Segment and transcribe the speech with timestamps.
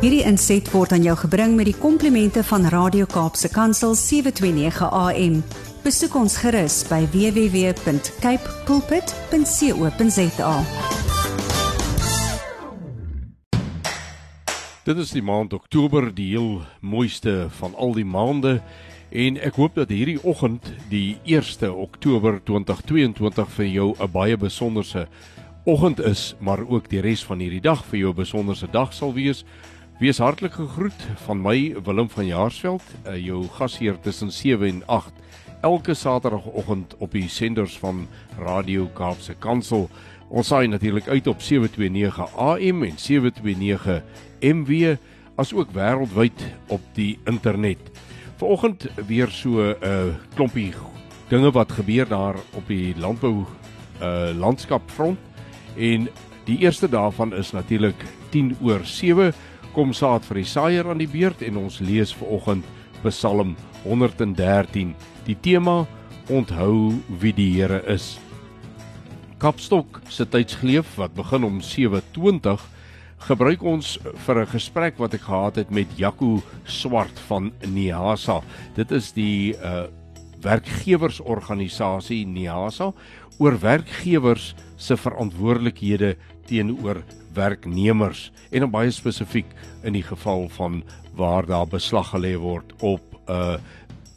[0.00, 5.42] Hierdie inset word aan jou gebring met die komplimente van Radio Kaapse Kansel 729 AM.
[5.84, 10.54] Besoek ons gerus by www.cape pulpit.co.za.
[14.84, 18.62] Dit is die maand Oktober, die heel mooiste van al die maande
[19.10, 25.08] en ek hoop dat hierdie oggend, die 1 Oktober 2022 vir jou 'n baie besonderse
[25.70, 29.12] oggend is, maar ook die res van hierdie dag vir jou 'n besonderse dag sal
[29.14, 29.44] wees.
[30.00, 35.12] Wees hartlik gegroet van my Willem van Jaarsveld, eh, jou gasheer tussen 7 en 8
[35.62, 39.88] elke Saterdagoggend op die senders van Radio Kaapse Kansel.
[40.28, 44.02] Ons saai natuurlik uit op 729 AM en 729
[44.40, 44.96] MW
[45.36, 47.78] asook wêreldwyd op die internet.
[48.36, 50.72] Vanoggend weer so 'n uh, klompie
[51.28, 53.44] dinge wat gebeur daar op die landbou
[54.02, 55.18] uh landskapfront
[55.76, 56.08] en
[56.44, 59.32] die eerste daarvan is natuurlik 10 oor 7
[59.74, 62.64] kom saad vir die saaier aan die beurt en ons lees vanoggend
[63.04, 64.94] Psalm 113
[65.26, 65.86] die tema
[66.30, 68.18] onthou wie die Here is.
[69.40, 72.60] Kapstok se tydsgleef wat begin om 7:20
[73.28, 78.40] gebruik ons vir 'n gesprek wat ek gehad het met Jaco Swart van Niasa.
[78.74, 79.86] Dit is die uh
[80.42, 82.92] werkgewersorganisasie Niasa
[83.38, 86.16] oor werkgewers se verantwoordelikhede
[86.48, 87.02] teenoor
[87.34, 89.48] werknemers en dan baie spesifiek
[89.86, 90.82] in die geval van
[91.16, 93.54] waar daar beslag gelê word op 'n uh,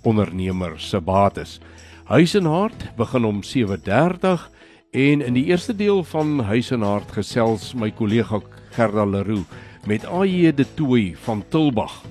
[0.03, 1.59] ondernemer se bates.
[2.03, 4.49] Huis en hart begin om 7:30
[4.91, 9.45] en in die eerste deel van Huis en hart gesels my kollega Gerda Leroux
[9.85, 12.03] met AJ de Tooi van Tilbag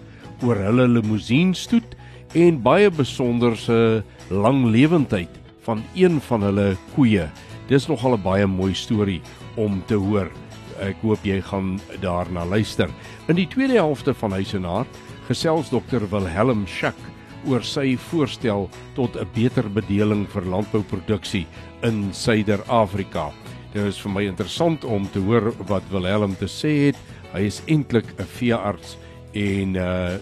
[0.42, 1.96] oor hulle limusienstoet
[2.32, 4.02] en baie besonderse
[4.32, 7.28] lang lewendheid van een van hulle koeie.
[7.68, 9.20] Dis nogal 'n baie mooi storie
[9.56, 10.30] om te hoor.
[10.80, 12.88] Ek hoop jy gaan daarna luister.
[13.28, 14.88] In die tweede helfte van Huis en Hart
[15.28, 16.96] gesels dokter Wilhelm Schack
[17.46, 21.46] oor sy voorstel tot 'n beter bedeling vir landbouproduksie
[21.82, 23.30] in Suider-Afrika.
[23.72, 26.96] Dit is vir my interessant om te hoor wat Wilhelm te sê het.
[27.32, 28.96] Hy is eintlik 'n veearts
[29.34, 30.18] en uh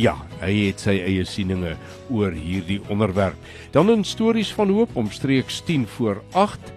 [0.00, 1.74] ja, hy het sy eie sieninge
[2.12, 3.36] oor hierdie onderwerp.
[3.74, 6.72] Dan in stories van hoop omstreeks 10 voor 8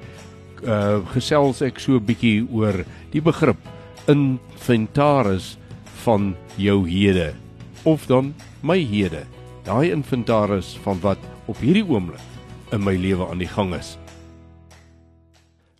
[0.64, 3.60] uh gesels ek so 'n bietjie oor die begrip
[4.08, 5.58] inventaris
[6.04, 7.34] van jou hede
[7.84, 9.26] of dan my hede.
[9.64, 12.24] Daai inventaris van wat op hierdie oomblik
[12.72, 13.98] in my lewe aan die gang is.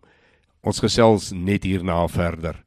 [0.67, 2.57] Ons gesels net hierna verder.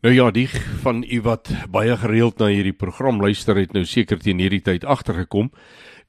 [0.00, 0.46] Nou ja, die
[0.84, 4.86] van u wat baie gereeld na hierdie program luister het nou seker teen hierdie tyd
[4.88, 5.50] agtergekom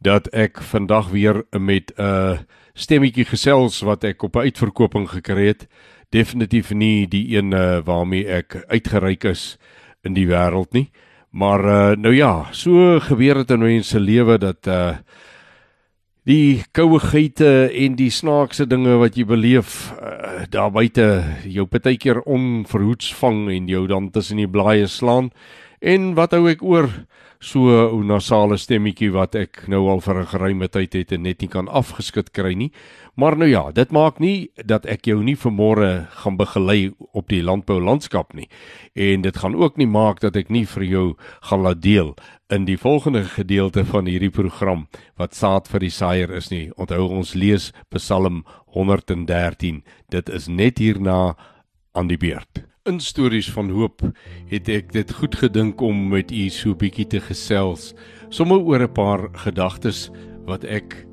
[0.03, 2.37] dat ek vandag weer met 'n uh,
[2.75, 5.67] stemmetjie gesels wat ek op 'n uitverkoping gekry het.
[6.11, 9.57] Definitief nie die een uh, waarmee ek uitgereik is
[10.03, 10.91] in die wêreld nie.
[11.31, 14.97] Maar uh, nou ja, so gebeur dit in mense se lewe dat uh
[16.27, 21.05] die koue geite en die snaakse dinge wat jy beleef uh, daar buite
[21.47, 25.29] jou partykeer onverhoeds vang en jou dan tussen die blaaie slaan
[25.79, 26.89] en wat hou ek oor
[27.39, 31.41] so 'n nasale stemmetjie wat ek nou al vir 'n geruime tyd het en net
[31.41, 32.71] nie kan afgeskit kry nie.
[33.15, 37.43] Maar nou ja, dit maak nie dat ek jou nie vanmôre gaan begelei op die
[37.43, 38.49] landbou landskap nie.
[38.95, 42.15] En dit gaan ook nie maak dat ek nie vir jou gaan laat deel
[42.49, 46.71] in die volgende gedeelte van hierdie program wat saad vir die saaier is nie.
[46.77, 49.83] Onthou ons lees Psalm 113.
[50.09, 51.35] Dit is net hierna
[51.93, 54.01] aan die beurt in stories van hoop
[54.49, 57.93] het ek dit goed gedink om met u so bietjie te gesels.
[58.29, 60.09] Sommer oor 'n paar gedagtes
[60.45, 61.05] wat ek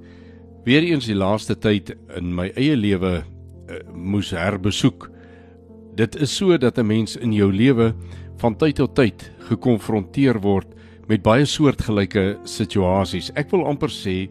[0.64, 5.10] weer eens die laaste tyd in my eie lewe uh, moes herbesoek.
[5.94, 7.94] Dit is so dat 'n mens in jou lewe
[8.38, 10.68] van tyd tot tyd gekonfronteer word
[11.08, 14.28] met baie soortgelyke situasies ek wil amper sê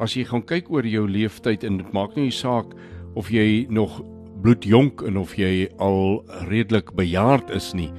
[0.00, 2.74] as jy gaan kyk oor jou leeftyd en dit maak nie saak
[3.14, 4.00] of jy nog
[4.42, 7.90] bloedjonk en of jy al redelik bejaard is nie.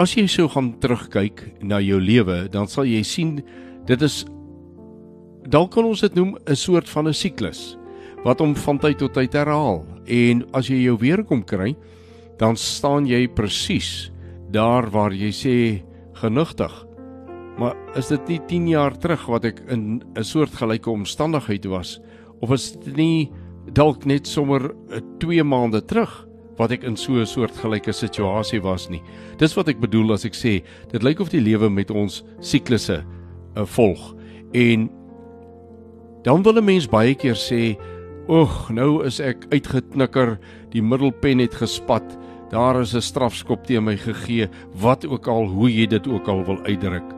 [0.00, 3.36] As jy sou gaan terugkyk na jou lewe, dan sal jy sien
[3.86, 4.24] dit is
[5.44, 7.76] dalk kan ons dit noem 'n soort van 'n siklus
[8.24, 9.84] wat hom van tyd tot tyd herhaal.
[10.06, 11.76] En as jy jou weer kom kry,
[12.38, 14.10] dan staan jy presies
[14.50, 15.82] daar waar jy sê
[16.14, 16.72] genigtig.
[17.58, 22.00] Maar is dit nie 10 jaar terug wat ek in 'n soortgelyke omstandigheid was
[22.40, 23.30] of is dit nie
[23.72, 24.74] dalk net sommer
[25.18, 26.12] 2 eh, maande terug
[26.58, 29.02] wat ek in so 'n soortgelyke situasie was nie.
[29.38, 30.62] Dis wat ek bedoel as ek sê
[30.92, 33.02] dit lyk of die lewe met ons siklusse
[33.56, 34.14] uh, volg.
[34.54, 34.88] En
[36.22, 37.76] dan wil 'n mens baie keer sê,
[38.28, 40.38] "Oeg, nou is ek uitgeknikker,
[40.70, 42.04] die middelpen het gespat."
[42.50, 44.48] Daar is 'n strafskop teen my gegee,
[44.80, 47.14] wat ook al hoe jy dit ook al wil uitdruk.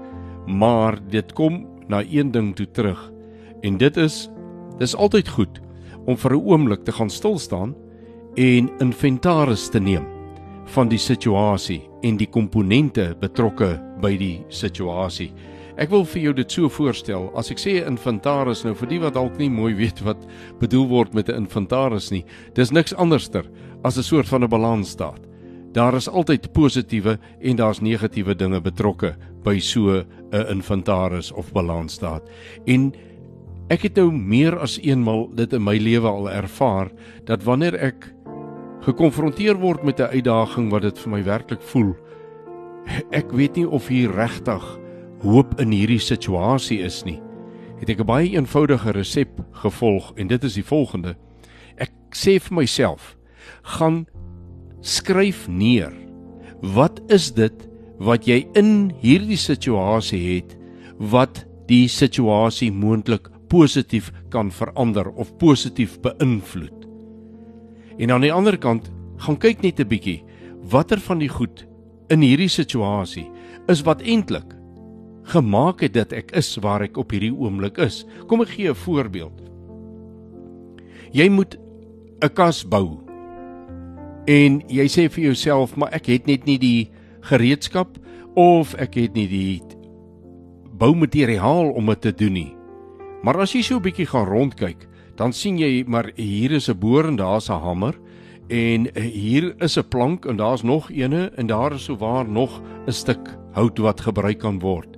[0.46, 3.12] Maar dit kom na een ding toe terug.
[3.62, 4.30] En dit is
[4.78, 5.65] dis altyd goed
[6.06, 7.74] om vir 'n oomblik te gaan stil staan
[8.34, 10.06] en inventaris te neem
[10.64, 15.32] van die situasie en die komponente betrokke by die situasie.
[15.76, 17.30] Ek wil vir jou dit so voorstel.
[17.36, 20.22] As ek sê inventaris nou vir die wat dalk nie mooi weet wat
[20.60, 22.24] bedoel word met 'n inventaris nie,
[22.54, 23.44] dis niks anderster
[23.84, 25.20] as 'n soort van 'n balansstaat.
[25.72, 29.14] Daar is altyd positiewe en daar's negatiewe dinge betrokke
[29.44, 30.06] by so 'n
[30.50, 32.22] inventaris of balansstaat.
[32.66, 32.94] En
[33.72, 36.92] ek het nou meer as eenmal dit in my lewe al ervaar
[37.26, 38.12] dat wanneer ek
[38.86, 41.96] gekonfronteer word met 'n uitdaging wat dit vir my werklik voel,
[43.10, 44.62] ek weet nie of hier regtig
[45.22, 47.20] hoop in hierdie situasie is nie.
[47.80, 51.16] Het ek 'n baie eenvoudige resep gevolg en dit is die volgende.
[51.76, 53.16] Ek sê vir myself,
[53.62, 54.06] gaan
[54.80, 55.92] skryf neer.
[56.62, 57.68] Wat is dit
[57.98, 60.56] wat jy in hierdie situasie het
[60.98, 66.86] wat die situasie moontlik positief kan verander of positief beïnvloed?
[67.98, 70.22] En aan die ander kant, gaan kyk net 'n bietjie
[70.70, 71.66] watter van die goed
[72.10, 73.30] in hierdie situasie
[73.68, 74.54] is wat eintlik
[75.26, 78.04] gemaak het dat ek is waar ek op hierdie oomblik is.
[78.28, 79.42] Kom ek gee 'n voorbeeld.
[81.12, 81.58] Jy moet
[82.22, 83.00] 'n kas bou
[84.26, 86.90] en jy sê vir jouself maar ek het net nie die
[87.20, 87.98] gereedskap
[88.34, 89.62] of ek het nie die
[90.78, 92.55] boumateriaal om dit te doen nie.
[93.26, 94.86] Maar as jy so 'n bietjie gaan rondkyk,
[95.18, 97.98] dan sien jy maar hier is 'n boor en daar's 'n hamer
[98.48, 102.92] en hier is 'n plank en daar's nog eene en daar is souwaar nog 'n
[102.92, 104.96] stuk hout wat gebruik kan word.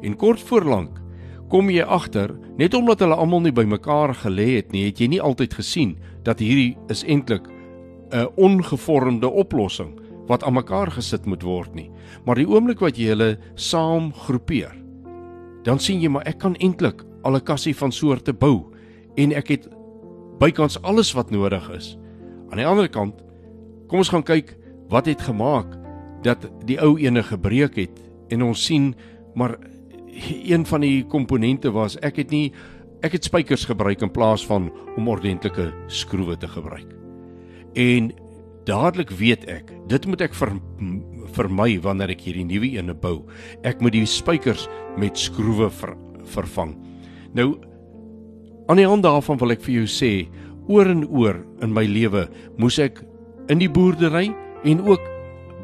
[0.00, 1.02] En kort voor lank
[1.48, 5.20] kom jy agter, net omdat hulle almal nie bymekaar gelê het nie, het jy nie
[5.20, 7.46] altyd gesien dat hierdie is eintlik
[8.10, 11.90] 'n ongevormde oplossing wat aan mekaar gesit moet word nie.
[12.24, 14.72] Maar die oomblik wat jy hulle saam groepeer,
[15.62, 18.70] dan sien jy maar ek kan eintlik al 'n kassie van soorte bou
[19.16, 19.68] en ek het
[20.38, 21.96] bykans alles wat nodig is.
[22.50, 23.22] Aan die ander kant,
[23.88, 24.56] kom ons gaan kyk
[24.88, 25.74] wat het gemaak
[26.22, 28.00] dat die ou ene gebreek het
[28.30, 28.94] en ons sien
[29.34, 29.58] maar
[30.44, 32.52] een van die komponente was ek het nie
[33.04, 36.88] ek het spykers gebruik in plaas van om ordentlike skroewe te gebruik.
[37.74, 38.10] En
[38.64, 40.56] dadelik weet ek, dit moet ek vir
[41.36, 43.26] vir my wanneer ek hierdie nuwe ene bou.
[43.66, 45.92] Ek moet die spykers met skroewe ver,
[46.24, 46.72] vervang.
[47.36, 47.52] Nou
[48.66, 50.12] aan die hand daarvan wil ek vir jou sê,
[50.66, 52.24] oor en oor in my lewe
[52.58, 52.98] moes ek
[53.52, 54.32] in die boerdery
[54.66, 55.02] en ook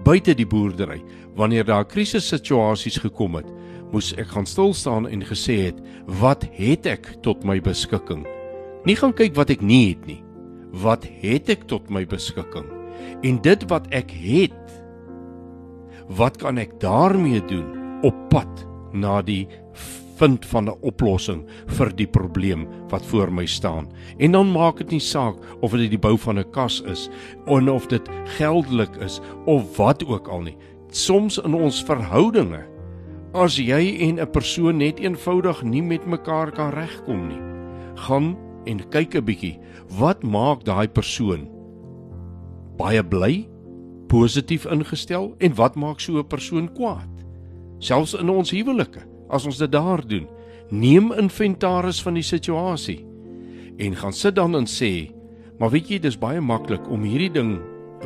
[0.06, 1.00] buite die boerdery,
[1.34, 3.48] wanneer daar krisissituasies gekom het,
[3.90, 5.80] moes ek gaan stil staan en gesê het,
[6.20, 8.22] wat het ek tot my beskikking?
[8.86, 10.22] Nie gaan kyk wat ek nie het nie
[10.72, 12.66] wat het ek tot my beskikking?
[13.26, 14.76] En dit wat ek het,
[16.16, 19.46] wat kan ek daarmee doen op pad na die
[20.16, 23.88] vind van 'n oplossing vir die probleem wat voor my staan.
[24.18, 27.08] En dan maak dit nie saak of dit die bou van 'n kas is
[27.46, 30.56] of dit geldelik is of wat ook al nie.
[30.90, 32.64] Soms in ons verhoudinge
[33.32, 37.40] as jy en 'n persoon net eenvoudig nie met mekaar kan regkom nie,
[37.94, 39.58] gaan en kyk 'n bietjie
[39.98, 41.48] wat maak daai persoon
[42.78, 43.48] baie bly,
[44.08, 47.08] positief ingestel en wat maak so 'n persoon kwaad?
[47.78, 50.28] Selfs in ons huwelike, as ons dit daar doen,
[50.70, 53.00] neem inventaris van die situasie
[53.82, 55.10] en gaan sit dan en sê,
[55.58, 57.56] maar weet jy, dis baie maklik om hierdie ding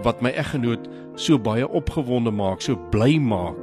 [0.04, 0.86] wat my eggenoot
[1.20, 3.58] so baie opgewonde maak, so bly maak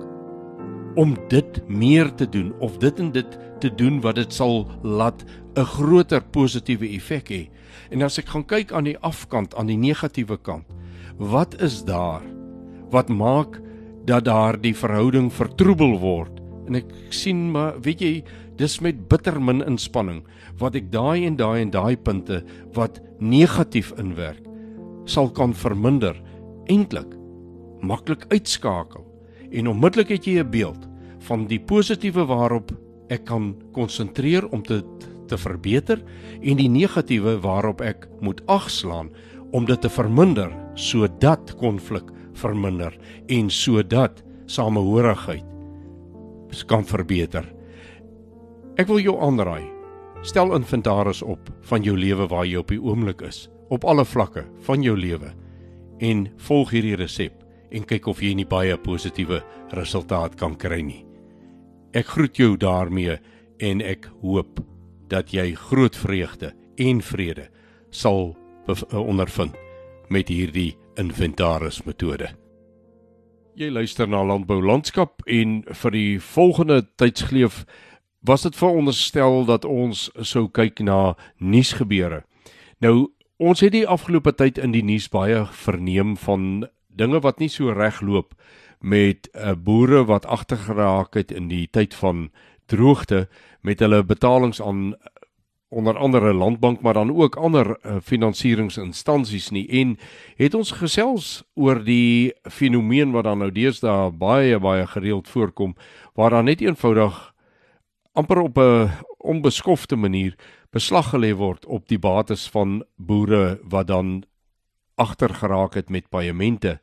[0.99, 5.23] om dit meer te doen of dit en dit te doen wat dit sal laat
[5.55, 7.49] 'n groter positiewe effek hê.
[7.91, 10.65] En as ek gaan kyk aan die afkant, aan die negatiewe kant,
[11.17, 12.21] wat is daar
[12.89, 13.61] wat maak
[14.05, 16.32] dat daar die verhouding vertroebel word?
[16.67, 18.13] En ek sien maar, weet jy,
[18.57, 20.23] dis met bitter min inspanning
[20.61, 22.43] wat ek daai en daai en daai punte
[22.77, 24.43] wat negatief inwerk
[25.09, 26.15] sal kan verminder
[26.71, 27.17] eintlik
[27.83, 29.03] maklik uitskakel.
[29.51, 30.87] En onmiddellik het jy 'n beeld
[31.27, 32.71] van die positiewe waarop
[33.09, 34.83] ek kan konsentreer om te
[35.27, 36.01] te verbeter
[36.41, 39.09] en die negatiewe waarop ek moet agslaan
[39.51, 42.95] om dit te verminder sodat konflik verminder
[43.27, 45.52] en sodat samehorigheid
[46.69, 47.47] kan verbeter.
[48.77, 49.65] Ek wil jou aanraai.
[50.23, 54.45] Stel inventaris op van jou lewe waar jy op die oomblik is, op alle vlakke
[54.63, 55.33] van jou lewe
[56.03, 57.41] en volg hierdie resep
[57.73, 59.41] en kyk of jy nie baie positiewe
[59.73, 61.01] resultaat kan kry nie.
[61.93, 63.17] Ek groet jou daarmee
[63.63, 64.61] en ek hoop
[65.11, 67.49] dat jy groot vreugde en vrede
[67.93, 68.33] sal
[68.91, 69.57] ondervind
[70.09, 72.31] met hierdie inventaris metode.
[73.53, 77.59] Jy luister na Landbou Landskap en vir die volgende tydsgleef
[78.25, 82.23] was dit veronderstel dat ons sou kyk na nuusgebeure.
[82.81, 87.51] Nou ons het die afgelope tyd in die nuus baie verneem van dinge wat nie
[87.51, 88.33] so reg loop
[88.81, 92.31] met uh, boere wat agtergeraak het in die tyd van
[92.65, 93.27] droogte
[93.61, 94.95] met hulle betalings aan
[95.73, 99.97] onder andere landbank maar dan ook ander uh, finansieringsinstansies nie en
[100.37, 105.75] het ons gesels oor die fenomeen wat dan nou deesdae baie baie gereeld voorkom
[106.13, 107.33] waar dan net eenvoudig
[108.13, 110.35] amper op 'n onbeskofte manier
[110.69, 114.23] beslag gelê word op die bates van boere wat dan
[114.95, 116.79] agter geraak het met paemente.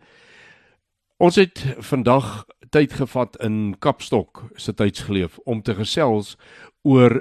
[1.16, 6.36] Ons het vandag tyd gevat in Kapstok se tydsgeleef om te gesels
[6.82, 7.20] oor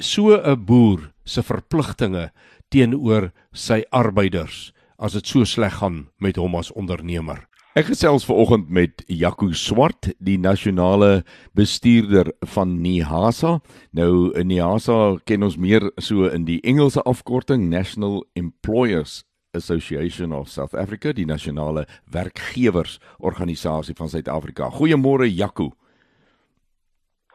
[0.00, 2.30] so 'n boer se verpligtinge
[2.70, 7.46] teenoor sy arbeiders as dit so sleg gaan met hom as ondernemer.
[7.78, 11.22] Ek gesels ver oggend met Jaco Swart, die nasionale
[11.54, 13.60] bestuurder van Nihasa.
[13.94, 19.22] Nou in Nihasa ken ons meer so in die Engelse afkorting National Employers
[19.54, 24.70] Association of South Africa, die nasionale werkgewersorganisasie van Suid-Afrika.
[24.74, 25.70] Goeiemôre Jaco.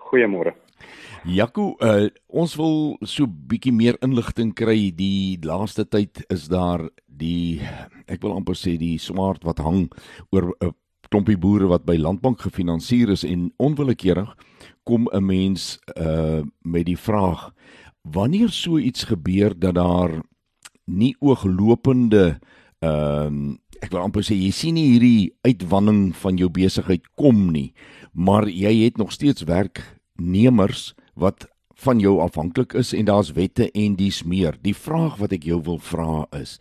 [0.09, 0.62] Goeiemôre.
[1.23, 4.91] Jaco, uh, ons wil so bietjie meer inligting kry.
[4.91, 7.61] Die laaste tyd is daar die
[8.11, 9.87] ek wil amper sê die swaard wat hang
[10.35, 10.73] oor 'n uh,
[11.07, 14.35] klompie boere wat by Landbank gefinansier is en onwillekeurig
[14.83, 17.53] kom 'n mens uh met die vraag
[18.03, 20.23] wanneer so iets gebeur dat daar
[20.85, 22.39] nie ooglopende
[22.81, 27.51] ehm uh, ek wil amper sê jy sien nie hierdie uitwanning van jou besigheid kom
[27.51, 27.73] nie
[28.11, 31.47] maar jy het nog steeds werknemers wat
[31.83, 34.57] van jou afhanklik is en daar's wette en dis meer.
[34.61, 36.59] Die vraag wat ek jou wil vra is: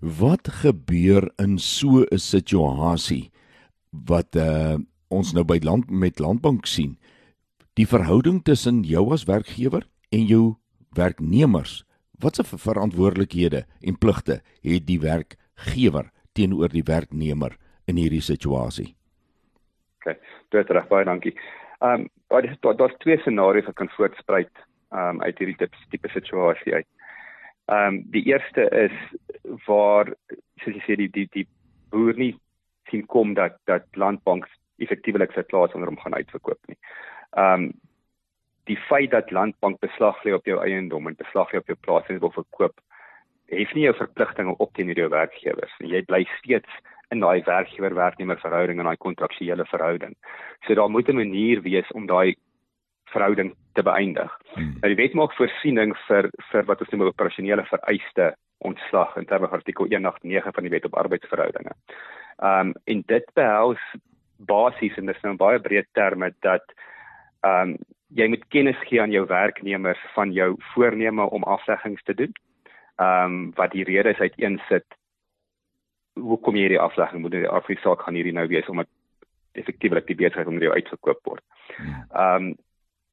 [0.00, 3.30] Wat gebeur in so 'n situasie
[3.90, 4.78] wat uh
[5.08, 6.98] ons nou by land met landbank sien?
[7.74, 10.56] Die verhouding tussen jou as werkgewer en jou
[10.96, 11.84] werknemers.
[12.18, 18.94] Watse verantwoordelikhede en pligte het die werkgewer teenoor die werknemer in hierdie situasie?
[20.00, 20.16] OK,
[20.50, 21.34] dit reg baie dankie.
[21.86, 24.54] Ehm um, daar daar daar's twee scenario's wat kan voortspruit
[24.90, 26.86] ehm um, uit hierdie tipe, situasie uit.
[27.66, 28.96] Ehm um, die eerste is
[29.66, 30.12] waar
[30.62, 31.48] soos jy sê die die die
[31.90, 32.34] boer nie
[32.90, 34.46] sien kom dat dat landbank
[34.78, 36.78] effektiewelik sy plaas onder hom gaan uitverkoop nie.
[37.36, 37.72] Ehm um,
[38.66, 42.08] die feit dat landbank beslag lê op jou eiendom en beslag lê op jou plaas
[42.08, 42.80] en wil verkoop,
[43.46, 45.92] het nie jou verpligtinge op teenoor jou werkgewers nie.
[45.92, 50.16] Jy bly steeds in daai werkgewer-werknemer verhouding en daai kontraktuele verhouding.
[50.66, 52.36] So daar moet 'n manier wees om daai
[53.04, 54.32] verhouding te beëindig.
[54.54, 54.74] Hmm.
[54.80, 59.48] Nou die wet maak voorsiening vir vir wat ons noem operasionele vereiste ontslag in terme
[59.48, 61.74] van artikel 189 van die Wet op Arbeidsverhoudinge.
[62.42, 63.82] Um en dit behels
[64.36, 66.64] basies en dis nou 'n baie breë terme dat
[67.42, 67.76] um
[68.08, 72.32] jy moet kennis gee aan jou werknemers van jou voorneme om afleggings te doen.
[72.98, 74.86] Um wat die redes uiteensit
[76.20, 77.32] hoekom jy hierdie aflegging moet.
[77.32, 78.88] Die afsaak gaan hierdie nou wees omdat
[79.56, 81.44] effektiewelik die besigheid onder jou uitgekoop word.
[81.76, 82.02] Hmm.
[82.12, 82.54] Ehm um,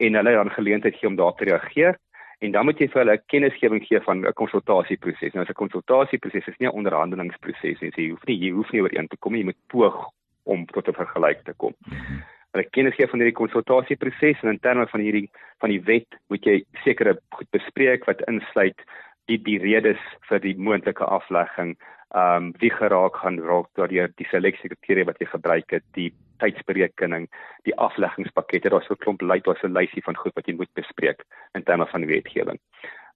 [0.04, 1.98] en hulle dan geleentheid gee om daarop te reageer
[2.44, 5.34] en dan moet jy vir hulle kennisgewing gee van 'n konsultasieproses.
[5.34, 7.92] Nou as 'n konsultasieproses is nie 'n onderhandelingsproses nie.
[7.96, 9.40] Jy hoef nie jy hoef nie ooreen te kom nie.
[9.40, 10.10] Jy moet poog
[10.44, 11.74] om tot 'n vergelyk te kom.
[11.86, 12.24] Hmm.
[12.52, 15.30] Hulle kennis gee van hierdie konsultasieproses en in terme van hierdie
[15.60, 18.80] van die wet moet jy sekere goed bespreek wat insluit
[19.26, 21.78] die die redes vir die moontlike aflegging
[22.13, 26.12] ehm um, wie geraak gaan raak daardeur die seleksie kriteria wat jy gebruik het, die
[26.38, 27.27] tydsberekening,
[27.65, 30.74] die afleggingspakette, daar's so 'n klomp lys, daar's 'n lysie van goed wat jy moet
[30.74, 32.60] bespreek in terme van wetgewing.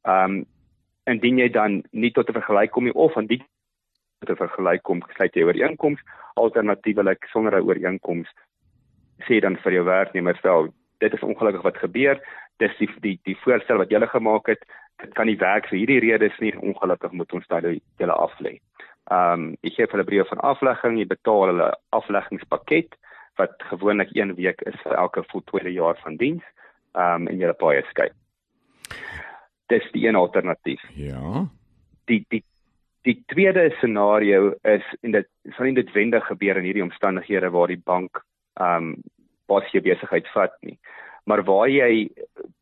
[0.03, 0.45] Ehm um,
[1.05, 3.43] indien jy dan nie tot 'n vergelyk kom nie of van die
[4.19, 6.01] tot 'n vergelyk kom, sluit jy ooreenkoms,
[6.35, 8.29] alternatiefelik sonder 'n ooreenkoms
[9.25, 12.19] sê dan vir jou werknemers wel, dit is ongelukkig wat gebeur,
[12.57, 14.63] dis die die die voorstel wat jy gele gemaak het,
[15.01, 18.57] dit kan nie werk vir hierdie redes nie, ongelukkig moet ons dit julle aflê.
[19.11, 22.97] Ehm um, jy gee hulle brief van aflegging, jy betaal hulle afleggingspakket
[23.39, 26.43] wat gewoonlik 1 week is vir elke voltooide jaar van diens.
[26.97, 28.09] Ehm um, en jy paai skei.
[29.71, 30.83] Dis die een alternatief.
[30.95, 31.45] Ja.
[32.11, 32.43] Die die
[33.07, 37.71] die tweede scenario is en dit sal nie dit wendig gebeur in hierdie omstandighede waar
[37.71, 38.23] die bank
[38.59, 38.95] ehm um,
[39.47, 40.75] wat jy besigheid vat nie.
[41.23, 42.09] Maar waar jy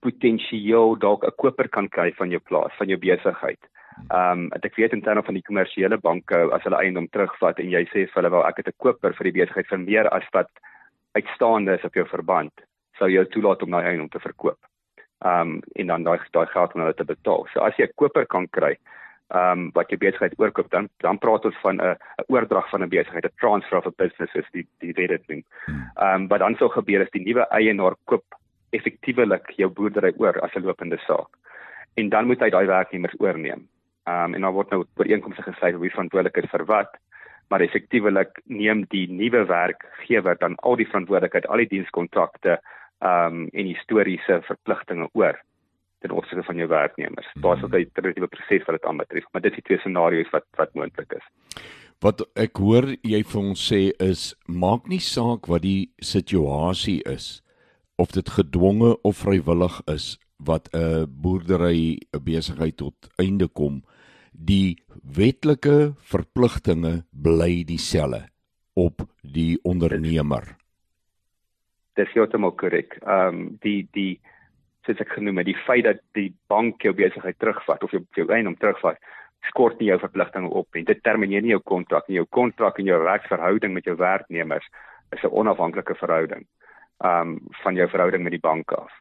[0.06, 3.62] potensieel dalk 'n koper kan kry van jou plaas, van jou besigheid.
[4.12, 7.70] Ehm um, ek weet in terme van die kommersiële banke as hulle eiendom terugvat en
[7.72, 10.28] jy sê vir hulle wel ek het 'n koper vir die besigheid vir meer as
[10.34, 10.50] wat
[11.16, 12.54] uitstaande is op jou verband,
[13.00, 14.60] sou jy toelaat om daai eiendom te verkoop.
[15.24, 17.48] Ehm um, en dan daai daai geld om hulle te betaal.
[17.54, 18.76] So as jy 'n koper kan kry,
[19.34, 22.84] ehm um, wat jou besigheid oorkoop dan dan praat ons van 'n 'n oordrag van
[22.84, 25.44] 'n besigheid, 'n transfer of a business is die die rede ding.
[25.66, 25.92] Hmm.
[25.96, 28.26] Ehm um, wat dan sou gebeur is die nuwe eienaar koop
[28.78, 31.32] effektiewelik jou boerdery oor as 'n lopende saak.
[31.96, 33.68] En dan moet hy daai werknemers oorneem.
[34.06, 36.98] Ehm um, en dan word nou ooreenkomste gesluit wie verantwoordelik is vir wat,
[37.50, 42.60] maar effektiewelik neem die nuwe werkgewer dan al die verantwoordelikheid, al die dienskontrakte
[43.00, 45.40] ehm um, en historiese verpligtinge oor
[46.00, 47.30] ten opsigte van jou werknemers.
[47.34, 47.42] Hmm.
[47.42, 50.46] Daar's ook 'n iteratiewe proses wat dit aanbetref, maar dit is die twee scenario's wat
[50.56, 51.26] wat moontlik is.
[52.00, 57.42] Wat ek hoor jy vir ons sê is maak nie saak wat die situasie is
[57.96, 63.84] of dit gedwonge of vrywillig is wat 'n boerdery 'n besigheid tot einde kom
[64.32, 64.78] die
[65.18, 68.28] wetlike verpligtinge bly dieselfde
[68.76, 70.56] op die ondernemer.
[71.96, 72.98] Dis heeltemal korrek.
[73.02, 74.20] Ehm um, die die
[74.86, 78.28] soos ek genoem het, die feit dat die bank jou besigheid terugvat of jou jou
[78.30, 79.00] eiendom terugvat,
[79.50, 82.20] skort nie jou verpligtinge op en dit termineer nie jou kontrak nie.
[82.20, 84.68] Jou kontrak en jou werksverhouding met jou werknemers
[85.12, 86.46] is 'n onafhanklike verhouding
[86.98, 88.92] um van jou verhouding met die bank af.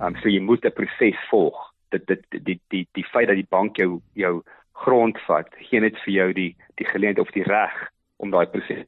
[0.00, 1.74] Um so jy moet 'n proses volg.
[1.90, 5.80] Dit dit die die die, die feit dat die bank jou jou grond vat, gee
[5.80, 8.86] net vir jou die die geleentheid of die reg om daai proses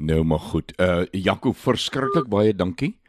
[0.00, 0.72] Nou maar goed.
[0.80, 2.99] Uh Jaco, verskriklik baie dankie.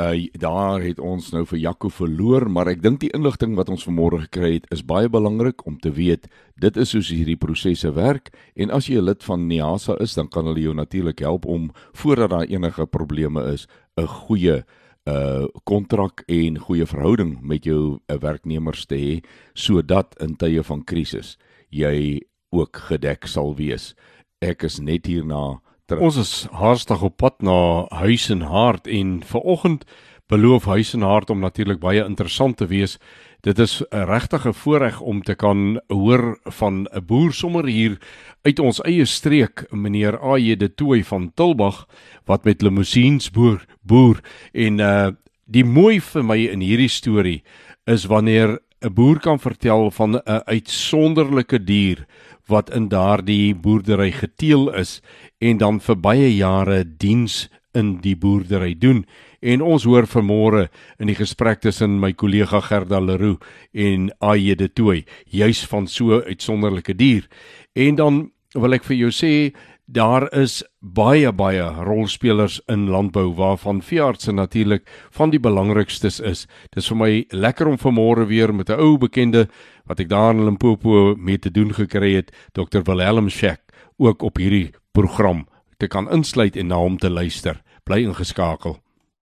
[0.00, 3.84] Uh daar het ons nou vir Jaco verloor, maar ek dink die inligting wat ons
[3.84, 6.28] vanmôre gekry het is baie belangrik om te weet.
[6.56, 10.28] Dit is hoe hierdie prosesse werk en as jy 'n lid van NIASA is, dan
[10.28, 14.64] kan hulle jou natuurlik help om voordat daar enige probleme is, 'n goeie
[15.06, 19.20] uh kontrak en goeie verhouding met jou uh, werknemers te hê
[19.54, 21.36] sodat in tye van krisis
[21.70, 22.20] jy
[22.52, 23.94] ook gedek sal wees.
[24.40, 25.60] Ek is net hierna
[25.92, 26.08] terug.
[26.08, 29.84] Ons is haastig op pad na Huis en Hart en vanoggend
[30.32, 32.98] beloof Huis en Hart om natuurlik baie interessant te wees.
[33.42, 37.98] Dit is 'n regtige voorreg om te kan hoor van 'n boer sommer hier
[38.42, 41.86] uit ons eie streek, meneer AJ de Tooi van Tilbag
[42.24, 44.20] wat met limousines boer, boer
[44.52, 45.10] en uh
[45.46, 47.42] die mooi vir my in hierdie storie
[47.84, 52.06] is wanneer 'n boer kan vertel van 'n uitsonderlike dier
[52.52, 55.00] wat in daardie boerdery geteel is
[55.40, 59.06] en dan vir baie jare diens in die boerdery doen.
[59.40, 60.66] En ons hoor vanmôre
[61.00, 63.40] in die gesprek tussen my kollega Gerda Leroux
[63.72, 67.26] en Aye de Tooi juis van so 'n uitsonderlike dier.
[67.74, 69.54] En dan wil ek vir jou sê
[69.86, 76.46] daar is baie baie rolspelers in landbou waarvan veeartse natuurlik van die belangrikstes is.
[76.70, 79.48] Dis vir my lekker om vanmôre weer met 'n ou bekende
[79.86, 83.60] wat ek daar in Limpopo mee te doen gekry het, Dr Wilhelm Scheck,
[83.98, 85.46] ook op hierdie program
[85.78, 87.60] te kan insluit en na hom te luister.
[87.84, 88.78] Bly ingeskakel.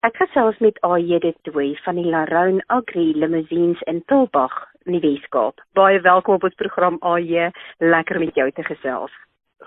[0.02, 4.52] Ek gesels met AJ de Tooi van die Laroun Agri Limousines in Tulbag
[4.86, 5.62] in die Weskaap.
[5.74, 7.52] Baie welkom op ons program AJ.
[7.78, 9.12] Lekker met jou te gesels.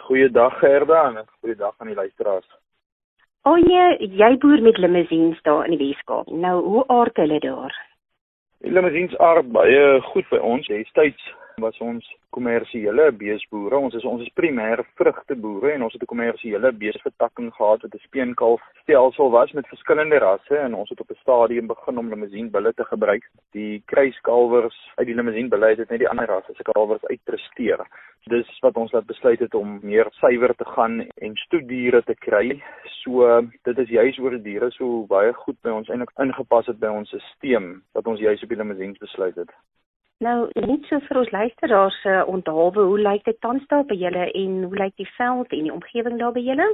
[0.05, 2.49] Goeiedag Gerda en goeiedag aan die luisteraars.
[3.49, 3.77] AJ,
[4.21, 6.29] jy boer met limousines daar in die Weskaap.
[6.29, 7.77] Nou, hoe aard hulle daar?
[8.65, 10.69] Die limousines aard baie goed by ons.
[10.69, 13.79] Destyds was ons kommersiële beesboere.
[13.79, 18.07] Ons is ons is primêr vrugteboere en ons het 'n kommersiële beesvertakking gehad wat 'n
[18.07, 22.51] speenkalf stelsel was met verskillende rasse en ons het op 'n stadium begin om limousine
[22.51, 23.25] bulle te gebruik.
[23.53, 27.87] Die kruiskalwers uit die limousine bulle het net die ander rasse se kalwers uitpresteer.
[28.27, 32.63] Dis wat ons laat besluit het om meer suiwer te gaan en stoediere te kry.
[32.85, 36.79] So dit is juis oor die diere so baie goed by ons eintlik ingepas het
[36.79, 39.51] by ons stelsel wat ons juis op die limousines besluit het.
[40.23, 43.97] Nou, net so vir ons luisteraars se uh, onthaalwe, hoe lyk dit tans daar by
[43.99, 46.69] julle en hoe lyk die veld en die omgewing daar by julle?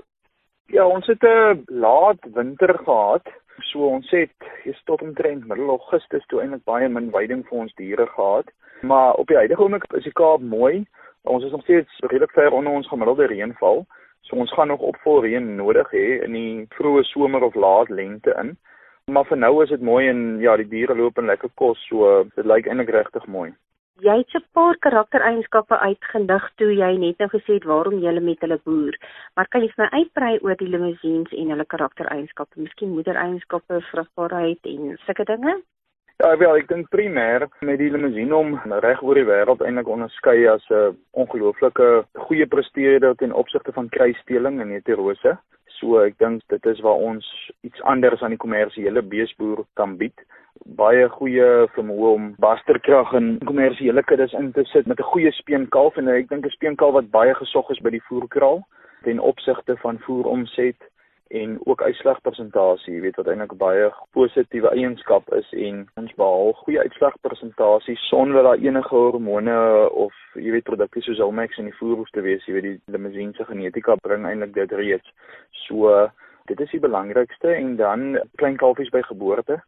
[0.71, 3.27] Ja, ons het 'n laat winter gehad.
[3.71, 7.75] So ons het hier tot omtrent middel Augustus toe eintlik baie min veiding vir ons
[7.75, 8.47] diere gehad.
[8.81, 10.87] Maar op die huidige oomblik is die Kaap mooi.
[11.23, 13.87] Ons is nog steeds redelik ver onder ons gemiddelde reënval.
[14.21, 18.35] So ons gaan nog opvol reën nodig hê in die vroeë somer of laat lente
[18.43, 18.57] in.
[19.11, 22.11] Maar vir nou is dit mooi en ja, die diere loop en lekker kos, so
[22.37, 23.51] dit lyk eintlik regtig mooi.
[24.01, 28.41] Jy het 'n paar karaktereienskappe uitgelig toe jy net nou gesê het waarom jy met
[28.41, 28.95] hulle boer.
[29.35, 34.59] Maar kan jy vir my uitbrei oor die limousines en hulle karaktereienskappe, miskien moedereienskappe, vrugbaarheid
[34.65, 35.61] en sulke dinge?
[36.21, 40.49] Ja, wel, ek dink primêr met die limousine om reg oor die wêreld eintlik onderskei
[40.49, 45.39] as 'n ongelooflike goeie presteerder ten opsigte van kruissteling en heterose.
[45.81, 47.27] So ek dink dit is waar ons
[47.65, 50.17] iets anders aan die kommersiële beesboer kan bied.
[50.77, 55.97] Baie goeie vermoë om basterkrag in kommersiële kuddes in te sit met 'n goeie speenkalf
[55.97, 58.61] en ek dink 'n speenkalf wat baie gesog is by die voerkraal
[59.05, 60.77] ten opsigte van voeromset
[61.31, 66.83] en ook uitslagpersentasie, jy weet wat eintlik baie positiewe eienskap is en ons behaal goeie
[66.83, 69.55] uitslagpersentasie sonder daar enige hormone
[70.05, 72.97] of jy weet produkte soos Almax in die voer hoef te wees, jy weet die
[72.97, 75.15] limousine se genetika bring eintlik dit reeds.
[75.69, 75.95] So
[76.51, 79.61] dit is die belangrikste en dan klein kalfies by geboorte.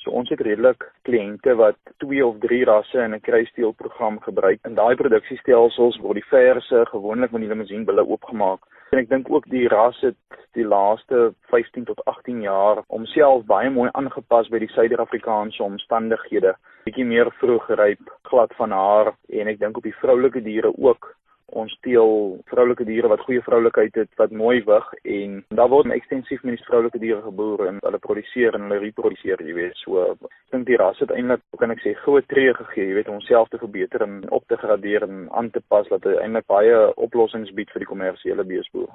[0.00, 4.60] So ons het redelik kliënte wat 2 of 3 rasse in 'n kruisteelprogram gebruik.
[4.64, 8.64] In daai produksiestelsels word die verse gewoonlik met die limousine bulle oopgemaak.
[8.90, 10.16] En ek dink ook die ras het
[10.58, 16.56] die laaste 15 tot 18 jaar homself baie mooi aangepas by die Suider-Afrikaanse omstandighede.
[16.88, 21.12] Bietjie meer vroeg ryp, glad van haar en ek dink op die vroulike diere ook
[21.52, 26.42] ons teel vroulike diere wat goeie vroulikheid het wat mooi wig en daar word ekstensief
[26.42, 29.76] met die vroulike diere geboer en hulle produseer en hulle reproduseer jy weet.
[29.84, 33.08] So ek dink die ras het eintlik kan ek sê groot tree gegee jy weet
[33.08, 36.46] om onsself te verbeter en op te gradeer en aan te pas dat dit eintlik
[36.46, 38.90] baie oplossings bied vir die kommersiële beesboer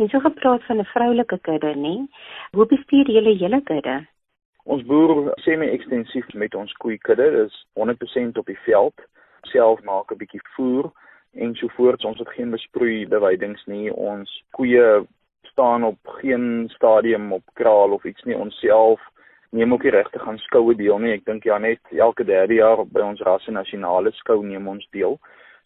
[0.00, 1.94] En so gepraat van 'n vroulike kudde nê?
[2.50, 4.06] Hoe bestuur julle julle kudde?
[4.64, 8.94] Ons boer semi-ekstensief met ons koei kudde dis 100% op die veld.
[9.40, 10.90] Self maak 'n bietjie voer
[11.34, 12.04] ensovoorts.
[12.04, 13.92] Ons het geen besproei bewydings nie.
[13.92, 15.04] Ons koeie
[15.52, 18.36] staan op geen stadium op kraal of iets nie.
[18.36, 19.00] Ons self
[19.50, 21.12] neem ook die regte gaan skoue deel nie.
[21.12, 25.18] Ek dink ja net elke derde jaar by ons rasse nasionale skou neem ons deel.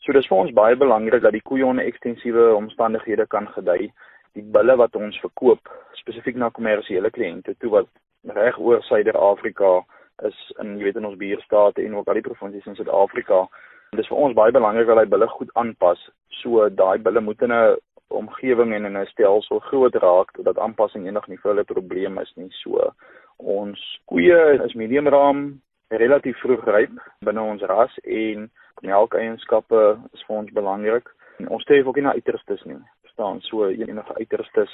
[0.05, 3.93] So dis vir ons baie belangrik dat die koeie onder ekstensiewe omstandighede kan gedei.
[4.35, 7.89] Die bulle wat ons verkoop spesifiek na kommersiële kliënte toe wat
[8.37, 9.79] reg oor Suider-Afrika
[10.27, 13.45] is in jy weet in ons buurstate en ook al die provinsies in Suid-Afrika
[13.91, 16.01] Dit is vir ons baie belangrik dat hy bulle goed aanpas.
[16.43, 17.77] So daai bulle moet in 'n
[18.09, 22.33] omgewing en in 'n stelsel groot raak dat aanpassing enig nie vir hulle probleem is
[22.37, 22.51] nie.
[22.63, 22.93] So
[23.39, 28.51] ons koeie is medium raam, relatief vroeg ryp binne ons ras en
[28.83, 31.09] melkeienskappe is vir ons belangrik.
[31.39, 32.79] En ons streef ook nie na uiterstes nie.
[33.03, 33.41] Verstaan?
[33.41, 34.73] So enige uiterstes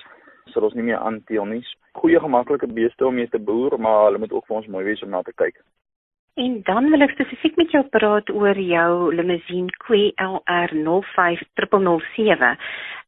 [0.53, 1.63] sal ons nie meer aanteel nie.
[1.99, 5.03] Goeie gemaklike beeste om mee te boer, maar hulle moet ook vir ons mooi wees
[5.03, 5.63] om na te kyk.
[6.35, 12.57] En dan wil ek spesifiek met jou praat oor jou limousine Quay LR05007.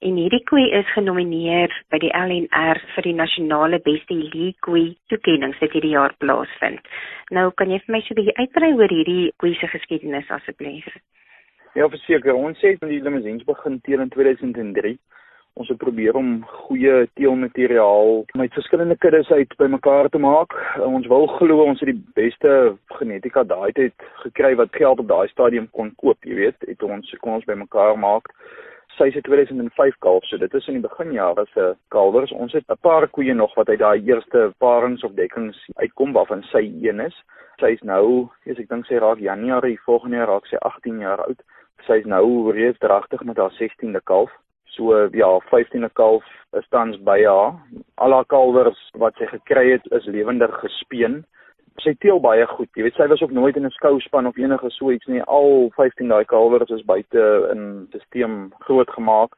[0.04, 5.54] En hierdie koei is genomineer by die LNR vir die nasionale beste Elite Koei toekenning
[5.56, 6.84] wat hierdie jaar plaasvind.
[7.32, 10.84] Nou kan jy vir my so 'n bietjie uitbrei oor hierdie koei se geskiedenis asseblief?
[11.74, 12.36] Ja, verseker.
[12.36, 14.98] Ons het met die limousines begin teen in 2003
[15.54, 16.30] ons het probeer om
[16.66, 20.54] goeie teelmateriaal met verskillende kuddes uit bymekaar te maak.
[20.82, 25.28] Ons wil glo ons het die beste genetika daai tyd gekry wat geld op daai
[25.30, 28.30] stadium kon koop, jy weet, het ons kon ons bymekaar maak.
[28.98, 32.34] Sy se 2005 kalf, so dit is in die beginjare se kalwers.
[32.34, 36.42] Ons het 'n paar koeie nog wat uit daai eerste parings of dekkings uitkom waarvan
[36.50, 37.14] sy een is.
[37.58, 41.20] Sy is nou, as ek dink sy raak Januarie volgende jaar raak sy 18 jaar
[41.26, 41.42] oud.
[41.86, 44.30] Sy is nou reeds dragtig met haar 16de kalf.
[44.74, 46.24] So ja, 15de kalf
[46.58, 47.54] is tans by haar.
[47.94, 51.20] Al haar kalwers wat sy gekry het is lewendig gespeen.
[51.82, 52.70] Sy teel baie goed.
[52.74, 55.22] Jy weet sy was ook nooit in 'n skouspan of enige so iets nie.
[55.22, 59.34] Al 15 daai kalwers is buite in stelsel groot gemaak.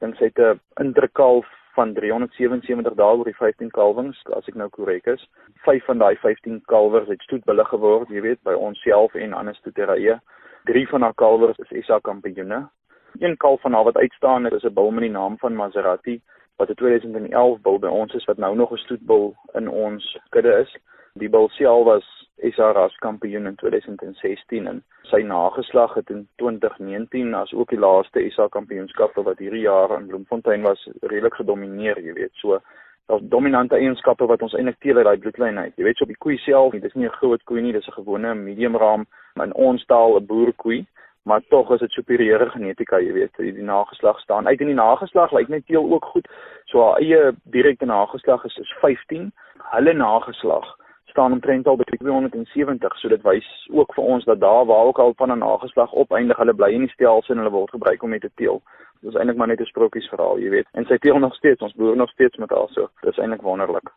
[0.00, 4.68] Dan sy het 'n interkalf van 377 dae oor die 15 kalwings as ek nou
[4.68, 5.28] korrek is.
[5.64, 10.20] 5 van daai 15 kalwers het stoetbulle geword, jy weet, by onsself en ander stoeterye.
[10.64, 12.68] 3 van haar kalwers is SA kampioene
[13.18, 16.20] een kalf van haar wat uitstaan is 'n bil met die naam van Maserati
[16.56, 20.52] wat 'n 2011 bil by ons is wat nou nog 'n stoetbil in ons kudde
[20.64, 20.76] is.
[21.12, 27.34] Die bil self was SA ras kampioen in 2016 en sy nageslag het in 2019
[27.34, 32.12] as ook die laaste SA kampioenskappe wat hierdie jaar in Bloemfontein was redelik gedomeineer, jy
[32.12, 32.32] weet.
[32.32, 32.60] So
[33.06, 35.72] daar's dominante eienskappe wat ons eintlik teel uit daai bloedlyn uit.
[35.76, 37.88] Jy weet so op die koei self, dit is nie 'n groot koei nie, dis
[37.88, 40.86] 'n gewone medium raam, maar in ons taal 'n boerkoei
[41.22, 44.46] maar tog is dit superieure genetika, jy weet, die, die nageslag staan.
[44.46, 46.28] Uit in die nageslag lyk net teel ook goed.
[46.64, 49.32] So haar eie direkte nageslag is is 15.
[49.74, 52.98] Hulle nageslag staan omtrent al by 270.
[52.98, 56.36] So dit wys ook vir ons dat daar waar ook al van 'n nageslag opeindig,
[56.36, 58.62] hulle bly in die stelsel en hulle word gebruik om mee te teel.
[59.00, 60.68] Dit is eintlik maar net 'n sprokiesverhaal, jy weet.
[60.72, 62.88] En sy teel nog steeds, ons boer nog steeds met haar so.
[63.00, 63.90] Dit is eintlik wonderlik.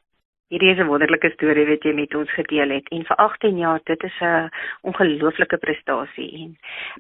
[0.52, 2.88] Hierdie is 'n wonderlike storie wat jy met ons gedeel het.
[2.92, 4.50] En vir 18 jaar dit is 'n
[4.82, 6.32] ongelooflike prestasie.
[6.44, 6.58] En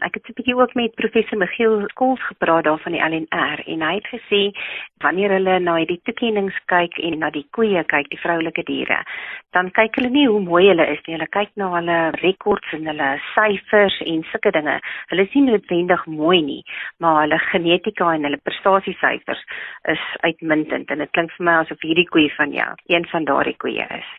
[0.08, 3.82] ek het 'n bietjie ook met professor Michiel Skols gepraat daar van die LNR en
[3.82, 4.56] hy het gesê
[5.00, 9.04] wanneer hulle na die toekennings kyk en na die koeie kyk, die vroulike diere,
[9.52, 12.86] dan kyk hulle nie hoe mooi hulle is nie, hulle kyk na hulle rekords en
[12.86, 14.80] hulle syfers en sulke dinge.
[15.08, 16.64] Hulle is nie noodwendig mooi nie,
[17.00, 19.44] maar hulle genetika en hulle prestasiesyfers
[19.84, 20.90] is uitmuntend.
[20.90, 23.86] En dit klink vir my asof hierdie koei van jou een van daai daardie koeie
[23.98, 24.10] is.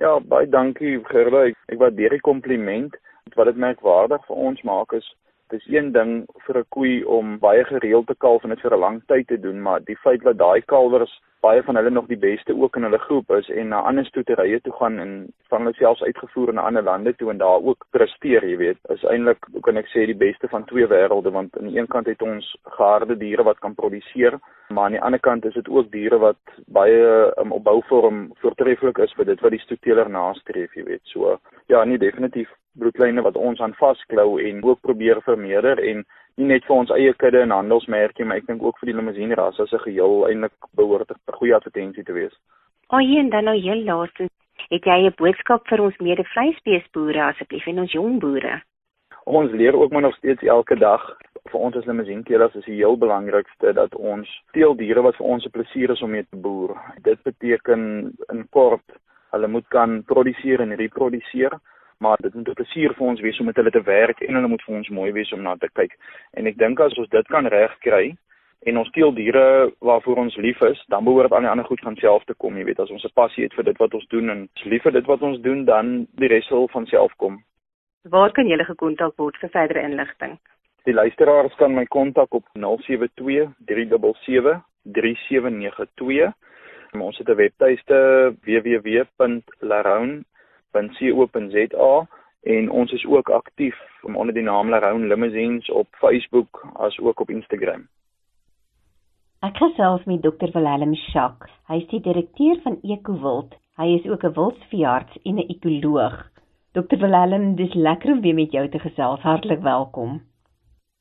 [0.00, 1.46] Ja, baie dankie Gerda.
[1.72, 2.96] Ek waardeer die kompliment.
[3.36, 5.06] Wat dit merkwaardig vir ons maak is
[5.50, 8.80] dis een ding vir 'n koei om baie gereeld te kalf en dit vir 'n
[8.80, 12.18] lang tyd te doen, maar die feit dat daai kalwers baie van hulle nog die
[12.18, 15.12] beste ook in hulle groep is en na ander stoeterye toe gaan en
[15.48, 19.04] van hulle selfs uitgevoer na ander lande toe en daar ook presteer, jy weet, is
[19.04, 22.06] eintlik hoe kan ek sê die beste van twee wêrelde want aan die een kant
[22.12, 25.90] het ons geharde diere wat kan produseer, maar aan die ander kant is dit ook
[25.92, 30.84] diere wat baie um, op bouvorm voortreffelik is vir dit wat die stoeteler nastreef, jy
[30.84, 31.04] weet.
[31.14, 31.38] So
[31.72, 36.04] ja, nee definitief broedlyne wat ons aan vasklou en ook probeer vermeerder en
[36.36, 39.34] nie net vir ons eie kudde en handelsmerkie maar ek dink ook vir die limousine
[39.34, 42.34] ras as 'n geheel eintlik behoort 'n goeie advertensie te wees.
[42.90, 44.30] O, oh, en dan nou heel laastens,
[44.70, 48.62] het jy 'n boodskap vir ons mede-vleisbeesboere asseblief en ons jong boere?
[49.24, 51.16] Ons leer ook maar nog steeds elke dag
[51.50, 55.50] vir ons as limousinekelers is die heel belangrikste dat ons teeldiere wat vir ons 'n
[55.50, 56.76] plesier is om mee te boer.
[57.02, 58.88] Dit beteken in kort,
[59.30, 61.52] hulle moet kan produseer en reproduseer
[62.00, 64.48] maar dit moet 'n plesier vir ons wees om met hulle te werk en hulle
[64.48, 65.92] moet vir ons mooi wees om na te kyk.
[66.34, 68.16] En ek dink as ons dit kan regkry
[68.60, 71.96] en ons teel diere waarvoor ons lief is, dan behoort al die ander goed van
[71.96, 74.30] self te kom, jy weet, as ons 'n passie het vir dit wat ons doen
[74.30, 77.44] en ons lief vir dit wat ons doen, dan die res sal van self kom.
[78.02, 80.38] Waar kan jy gekontak word vir verdere inligting?
[80.84, 86.32] Die luisteraars kan my kontak op 072 377 3792.
[86.92, 90.24] Ons het 'n webtuiste www.laroun
[90.72, 92.06] www.co.za
[92.42, 97.30] en ons is ook aktief onder die naam Laround Limousines op Facebook as ook op
[97.30, 97.88] Instagram.
[99.40, 100.50] Ek gesels met Dr.
[100.52, 101.48] Willem Schack.
[101.68, 103.54] Hy is die direkteur van Ecowild.
[103.80, 106.28] Hy is ook 'n wildsveearts en 'n ekoloog.
[106.72, 106.96] Dr.
[106.96, 109.20] Willem, dis lekker om weer met jou te gesels.
[109.20, 110.20] Hartlik welkom.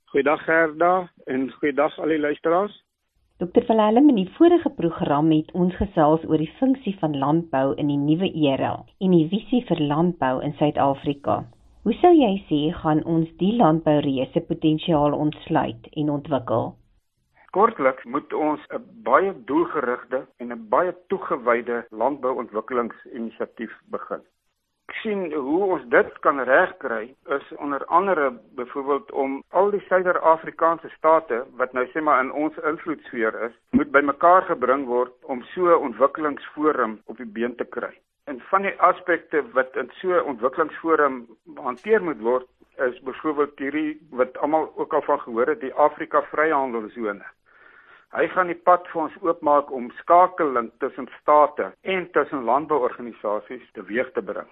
[0.06, 2.84] Goeiedag Gerda en goeiedag al die luisteraars.
[3.40, 3.64] Dr.
[3.68, 8.00] Valhelm in die vorige program het ons gesels oor die funksie van landbou in die
[8.00, 8.72] nuwe era
[9.06, 11.38] en die visie vir landbou in Suid-Afrika.
[11.88, 16.68] Hoe sou jy sê gaan ons die landboureuse potensiaal ontsluit en ontwikkel?
[17.56, 24.28] Kortliks moet ons 'n baie doelgerigte en 'n baie toegewyde landbouontwikkelingsinisiatief begin
[25.02, 31.44] sien hoe ons dit kan regkry is onder andere byvoorbeeld om al die Suider-Afrikaanse state
[31.62, 35.84] wat nou sê maar in ons invloedsfeer is, moet bymekaar gebring word om so 'n
[35.90, 37.94] ontwikkelingsforum op die been te kry.
[38.26, 42.48] En van die aspekte wat in so 'n ontwikkelingsforum hanteer moet word
[42.88, 47.26] is byvoorbeeld hierdie wat almal ook al van gehoor het, die Afrika Vryhandelsone.
[48.10, 54.12] Hy gaan die pad vir ons oopmaak om skakeling tussen state en tussen landbouorganisasies teweeg
[54.16, 54.48] te bring.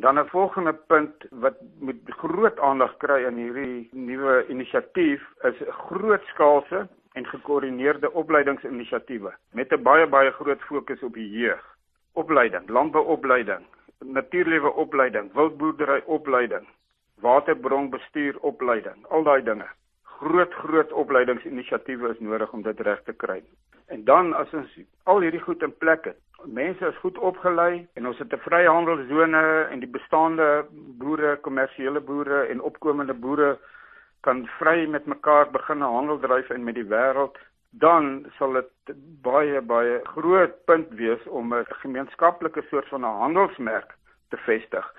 [0.00, 6.88] Dan 'n volgende punt wat moet groot aandag kry in hierdie nuwe inisiatief is grootskaalse
[7.12, 11.64] en gekoördineerde opleidingsinisiatiewe met 'n baie baie groot fokus op die jeug.
[12.12, 13.66] Opleiding, landbouopleiding,
[13.98, 16.68] natuurliewe opleiding, wildboerdery opleiding,
[17.20, 19.68] waterbronbestuur opleiding, al daai dinge.
[20.18, 23.42] Groot groot opleidingsinisiatiewe is nodig om dit reg te kry.
[23.86, 28.06] En dan as ons al hierdie goed in plek het, mense is goed opgelei en
[28.06, 30.66] ons het 'n vryhandelsone en die bestaande
[30.98, 33.58] boere, kommersiële boere en opkomende boere
[34.20, 37.38] kan vry met mekaar begin handel dryf en met die wêreld,
[37.70, 43.94] dan sal dit baie baie groot punt wees om 'n gemeenskaplike soort van 'n handelsmerk
[44.28, 44.94] te vestig.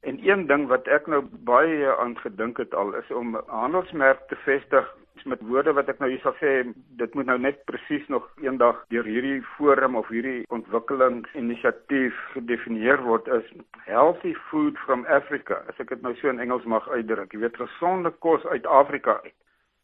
[0.00, 4.28] En een ding wat ek nou baie aan gedink het al is om 'n handelsmerk
[4.28, 6.52] te vestig met woorde wat ek nou hier sal sê,
[7.00, 13.28] dit moet nou net presies nog eendag deur hierdie forum of hierdie ontwikkelingsinisiatief gedefinieer word
[13.28, 13.52] is
[13.84, 15.60] healthy food from Africa.
[15.68, 19.20] As ek dit nou so in Engels mag uitdruk, jy weet gesonde kos uit Afrika
[19.24, 19.36] uit.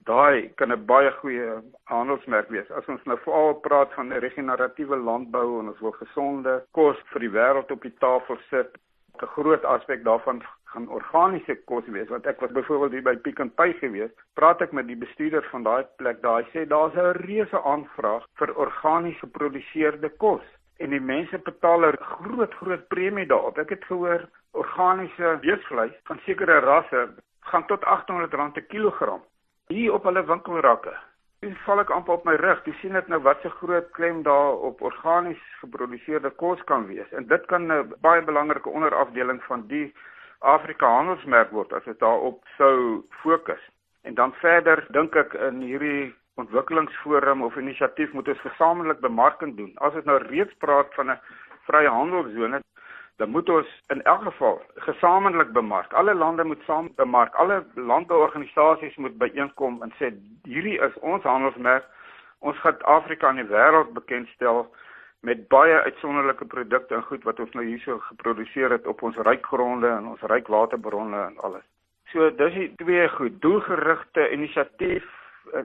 [0.07, 2.71] Daai kan 'n baie goeie handelsmerk wees.
[2.71, 7.35] As ons nou veral praat van regeneratiewe landbou en ons wil gesonde kos vir die
[7.39, 8.79] wêreld op die tafel sit,
[9.23, 12.09] 'n groot aspek daarvan gaan organiese kos wees.
[12.09, 15.45] Want ek was byvoorbeeld hier by Pick n Pay gewees praat ek met die bestuurder
[15.51, 20.45] van daai plek daai sê daar's 'n reuse aanvraag vir organies geproduseerde kos.
[20.79, 26.21] En die mense betaal 'n groot groot premie daarop ek het gehoor organiese beesvleis van
[26.27, 27.09] sekere rasse
[27.41, 29.23] gaan tot R800 per kilogram.
[29.69, 30.95] Hier op hulle winkelrakke
[31.47, 32.63] Dis val ek amper op my rug.
[32.67, 37.07] Jy sien dit nou wat se groot klem daar op organies geproduseerde kos kan wees.
[37.15, 39.95] En dit kan 'n baie belangrike onderafdeling van die
[40.41, 43.63] Afrika handelsmerk word as dit daarop sou fokus.
[44.03, 49.73] En dan verder dink ek in hierdie ontwikkelingsforum of inisiatief moet ons gesamentlik bemarking doen.
[49.77, 51.21] As ons nou reeds praat van 'n
[51.71, 52.61] vrye handelsone,
[53.17, 55.93] dan moet ons in elk geval gesamentlik bemark.
[55.93, 57.35] Alle lande moet saam bemark.
[57.35, 61.85] Alle landbouorganisasies moet byeenkom en sê hierdie is ons handelsmerk.
[62.39, 64.67] Ons gaan Afrika aan die wêreld bekendstel
[65.21, 69.47] met baie uitsonderlike produkte en goed wat ons nou hierso geproduseer het op ons ryk
[69.47, 71.65] gronde en ons ryk waterbronne en alles.
[72.13, 75.09] So dis die twee goed, doelgerigte inisiatief,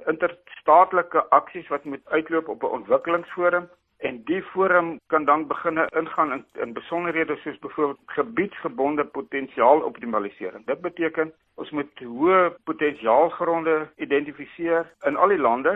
[0.08, 3.70] interstaatlike aksies wat moet uitloop op 'n ontwikkelingsforum
[4.02, 10.66] en die forum kan dan begin ingaan in, in besonderhede soos byvoorbeeld gebiedsgebonde potensiaaloptimalisering.
[10.66, 15.76] Dit beteken ons moet hoë potensiaalgronde identifiseer in al die lande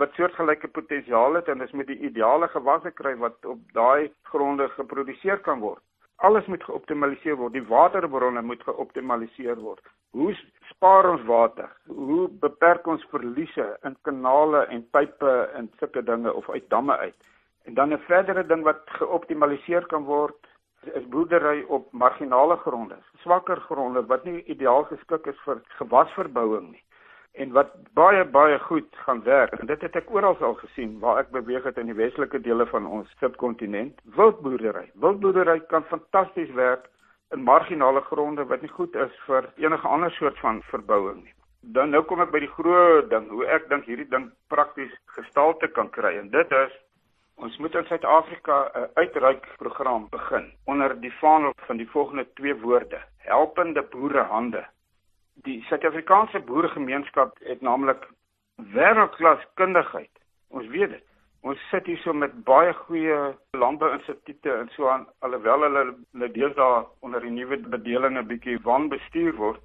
[0.00, 4.68] wat soortgelyke potensiaal het en ons moet die ideale gewasse kry wat op daai gronde
[4.76, 5.82] geproduseer kan word.
[6.22, 7.54] Alles moet geoptimaliseer word.
[7.56, 9.82] Die waterbronne moet geoptimaliseer word.
[10.14, 10.34] Hoe
[10.70, 11.70] spaar ons water?
[11.86, 17.31] Hoe beperk ons verliese in kanale en pipe en sulke dinge of uit damme uit?
[17.64, 20.46] En dan 'n verdere ding wat geoptimaliseer kan word
[20.94, 26.82] is boerdery op marginale gronde, swakker gronde wat nie ideaal geskik is vir gewasverbouing nie
[27.32, 29.52] en wat baie baie goed gaan werk.
[29.60, 32.66] En dit het ek oral al gesien waar ek beweeg het in die westelike dele
[32.68, 34.00] van ons subkontinent.
[34.16, 34.90] Wildboerdery.
[35.00, 36.88] Wildboerdery kan fantasties werk
[37.32, 41.34] in marginale gronde wat nie goed is vir enige ander soort van verbouing nie.
[41.72, 45.70] Dan nou kom ek by die groot ding, hoe ek dink hierdie ding prakties gestalte
[45.72, 46.74] kan kry en dit is
[47.42, 52.54] Ons moet in Suid-Afrika 'n uitreik program begin onder die vaandel van die volgende twee
[52.54, 54.66] woorde: helpende boerehande.
[55.34, 58.06] Die Suid-Afrikaanse boeregemeenskap het naamlik
[58.74, 60.10] wêreldklas kundigheid.
[60.48, 61.04] Ons weet dit.
[61.40, 63.18] Ons sit hier so met baie goeie
[63.50, 69.34] landbouinstituie en so aan alhoewel hulle hulle deesdae onder die nuwe bedeling 'n bietjie wanbestuur
[69.34, 69.62] word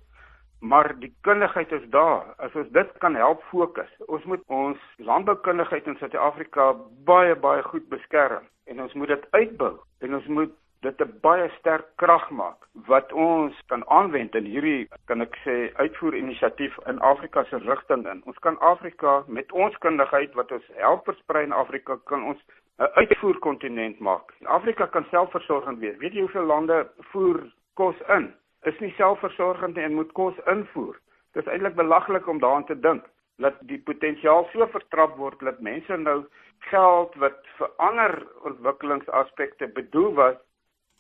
[0.59, 2.33] maar die kundigheid is daar.
[2.37, 3.89] As ons dit kan help fokus.
[4.05, 6.73] Ons moet ons landboukundigheid in Suid-Afrika
[7.05, 11.49] baie baie goed beskerm en ons moet dit uitbou en ons moet dit 'n baie
[11.59, 17.43] sterk krag maak wat ons kan aanwend in hierdie kan ek sê uitvoerinisiatief in Afrika
[17.43, 18.21] se rigting in.
[18.25, 22.39] Ons kan Afrika met ons kundigheid wat ons help versprei in Afrika kan ons
[22.79, 24.33] 'n uitvoerkontinent maak.
[24.43, 25.97] Afrika kan selfversorgend wees.
[25.97, 27.39] Weet jy hoeveel lande voer
[27.73, 28.33] kos in?
[28.67, 30.97] Is nie selfversorgend en moet kos invoer.
[31.35, 33.05] Dit is eintlik belaglik om daaraan te dink
[33.43, 36.23] dat die potensiaal so vertrap word dat mense nou
[36.71, 38.15] geld wat vir ander
[38.49, 40.39] ontwikkelingsaspekte bedoel was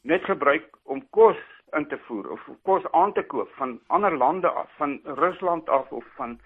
[0.01, 1.39] net gebruik om kos
[1.75, 5.91] in te voer of kos aan te koop van ander lande af, van Rusland af
[5.91, 6.37] of van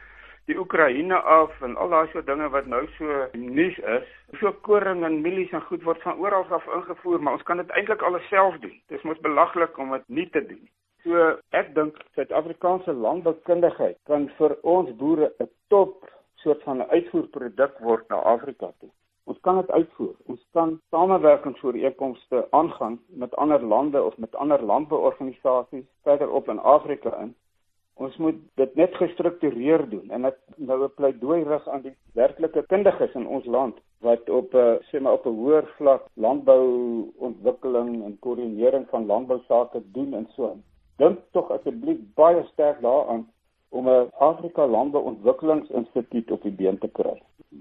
[0.50, 4.08] die Oekraïne af en al daai soort dinge wat nou so nuus is.
[4.40, 7.70] So koring en mielies en goed word van oral af ingevoer, maar ons kan dit
[7.78, 8.78] eintlik alles self doen.
[8.88, 10.72] Dit is mos belaglik om dit nie te doen nie.
[11.04, 11.22] So
[11.58, 16.06] ek dink Suid-Afrikaanse landboukundigheid kan vir ons boere 'n top
[16.44, 18.90] soort van 'n uitvoerproduk word na Afrika toe.
[19.26, 20.14] Ons kan dit uitvoer.
[20.28, 27.36] Ons kan samewerkingsooreenkomste aangaan met ander lande of met ander landbouorganisasies verderop in Afrika in.
[27.96, 32.66] Ons moet dit net gestruktureer doen en dit nou 'n pleidooi rig aan die werklike
[32.68, 36.66] kundiges in ons land wat op 'n sê maar op 'n hoër vlak landbou
[37.18, 40.64] ontwikkeling en koördinering van landbousake doen en so aan
[41.02, 43.28] dink tog asseblief baie sterk daaraan
[43.80, 47.18] om 'n Afrika Landbouontwikkelingsinstituut op die been te kry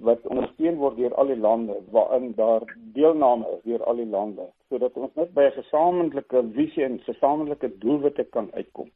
[0.07, 2.63] wat ondersteun word deur al die lande waarin daar
[2.95, 7.79] deelname is deur al die lande sodat ons net by 'n gesamentlike visie en gesamentlike
[7.79, 8.91] doelwitte kan uitkom.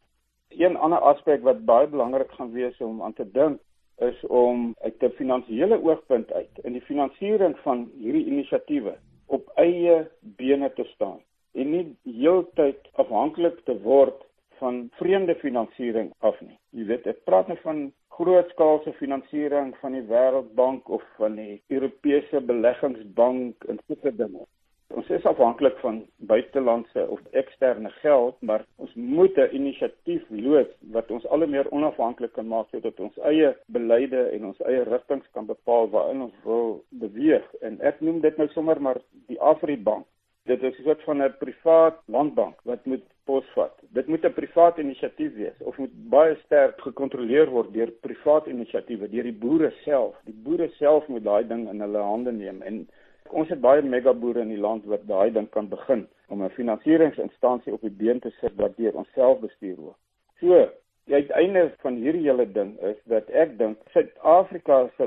[0.49, 3.61] Een ander aspek wat baie belangrik gaan wees om aan te dink
[3.99, 8.95] is om uit 'n finansiële oogpunt uit in die finansiering van hierdie inisiatiewe
[9.27, 11.21] op eie bene te staan
[11.53, 14.25] en nie heeltyd afhanklik te word
[14.59, 16.59] van vreemde finansiering af nie.
[16.71, 17.87] Jy weet, ek praat nie van
[18.17, 24.47] grootskaalse finansiering van die Wêreldbank of van die Europese Beleggingsbank en sulke dinge.
[24.95, 31.11] Ons is afhanklik van buitelandse of eksterne geld, maar ons moet 'n inisiatief loods wat
[31.11, 35.47] ons al meer onafhanklik kan maak sodat ons eie beleide en ons eie rigtings kan
[35.47, 37.47] bepaal waarin ons wil beweeg.
[37.61, 40.07] En ek noem dit nou sommer maar die Afribank
[40.45, 43.75] Dit is 'n soort van 'n privaat landbank wat moet posvat.
[43.97, 49.09] Dit moet 'n privaat inisiatief wees of moet baie sterk gekontroleer word deur privaat inisiatiewe,
[49.09, 50.15] deur die boere self.
[50.25, 52.89] Die boere self moet daai ding in hulle hande neem en
[53.31, 57.73] ons het baie megaboere in die land wat daai ding kan begin om 'n finansieringsinstansie
[57.73, 59.97] op die been te sit wat deur onsself bestuur word.
[60.41, 60.69] So,
[61.05, 65.07] Die uiteinde van hierdie hele ding is dat ek dink Suid-Afrika se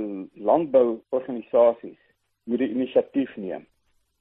[0.50, 1.98] landbouorganisasies
[2.46, 3.66] moet die inisiatief neem.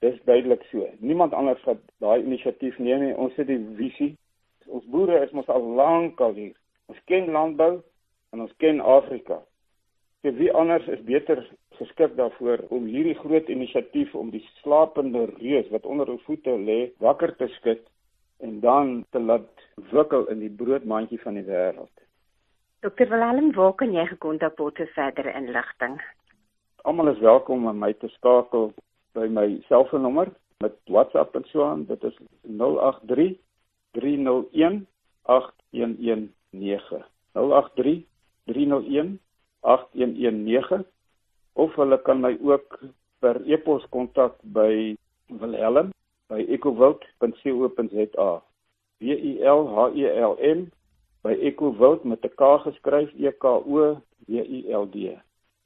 [0.04, 0.84] Dis duidelik so.
[0.98, 3.14] Niemand anders gaan daai inisiatief neem nie.
[3.16, 4.12] Ons het die visie.
[4.66, 6.56] Ons boere is mos al lank al hier.
[6.90, 7.78] Ons ken landbou
[8.34, 9.40] en ons ken Afrika.
[10.22, 11.42] So wie anders is beter
[11.78, 16.78] geskik daarvoor om hierdie groot inisiatief om die slapende reus wat onder ons voete lê
[17.04, 17.84] wakker te skud
[18.44, 21.92] en dan te laat wikkel in die broodmandjie van die wêreld.
[22.84, 25.96] Dokter Willem, waar kan jy gekontak word vir verdere inligting?
[26.84, 28.72] Almal is welkom om my te skakel
[29.16, 30.28] by my selfoonnommer
[30.62, 31.84] met WhatsApp en so aan.
[31.88, 33.36] Dit is 083
[33.96, 34.86] 301
[35.22, 37.04] 8119.
[37.32, 38.04] 083
[38.44, 39.18] 301
[39.60, 40.84] 8119
[41.52, 42.80] of hulle kan my ook
[43.24, 44.94] per e-pos kontak by
[45.40, 45.90] Wilhelm
[46.28, 48.30] by ecowild.co.za.
[49.00, 50.68] W I L H E L M
[51.24, 53.60] by ecowild met 'n K geskryf E K O
[54.28, 55.16] W I L D.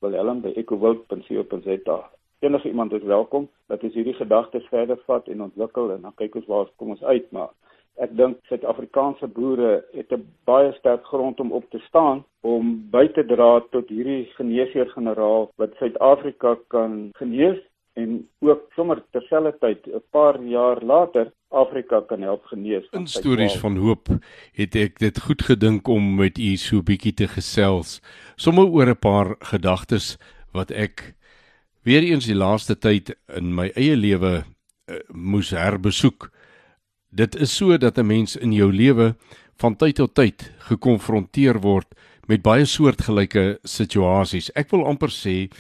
[0.01, 1.99] Wilhelm by ecowild.co.za.
[2.41, 6.39] Enige iemand is welkom dat ons hierdie gedagtes verder vat en ontwikkel en dan kyk
[6.41, 7.51] ons waar kom ons uit maar
[8.01, 13.07] ek dink Suid-Afrikaanse boere het 'n baie sterk grond om op te staan om by
[13.13, 17.61] te dra tot hierdie geneesheer-generaal wat Suid-Afrika kan genees
[18.01, 22.89] en ook sommer terselfdertyd 'n paar jaar later Afrika kan help genees.
[22.93, 24.09] In stories van hoop
[24.53, 28.01] het ek dit goed gedink om met u so bietjie te gesels,
[28.37, 30.17] sommer oor 'n paar gedagtes
[30.53, 31.20] wat ek
[31.83, 36.31] weer eens die laaste tyd in my eie lewe uh, moes herbesoek.
[37.11, 39.17] Dit is so dat 'n mens in jou lewe
[39.57, 41.89] van tyd tot tyd gekonfronteer word
[42.27, 44.51] met baie soortgelyke situasies.
[44.55, 45.51] Ek wil amper sê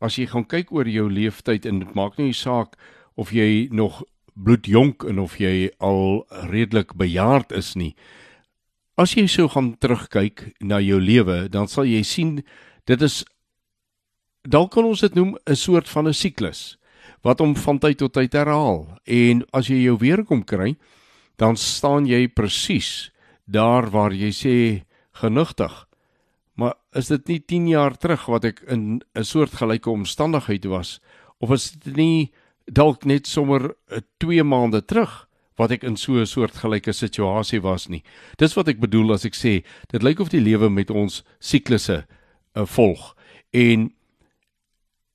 [0.00, 2.76] as jy gaan kyk oor jou leeftyd en dit maak nie saak
[3.16, 4.02] of jy nog
[4.34, 7.94] bloedjonk en of jy al redelik bejaard is nie.
[8.96, 12.42] As jy sou gaan terugkyk na jou lewe, dan sal jy sien
[12.86, 13.24] dit is
[14.42, 16.76] dalk kan ons dit noem 'n soort van 'n siklus
[17.22, 18.88] wat hom van tyd tot tyd herhaal.
[19.04, 20.76] En as jy jou weer kom kry,
[21.36, 23.10] dan staan jy presies
[23.46, 25.90] daar waar jy sê genigtig
[26.60, 31.00] Maar is dit nie 10 jaar terug wat ek in 'n soort gelyke omstandigheid was
[31.38, 32.32] of is dit nie
[32.64, 33.74] dalk net sommer
[34.18, 38.02] 2 maande terug wat ek in so 'n soort gelyke situasie was nie.
[38.36, 42.04] Dis wat ek bedoel as ek sê dit lyk of die lewe met ons siklusse
[42.54, 43.16] uh, volg.
[43.52, 43.92] En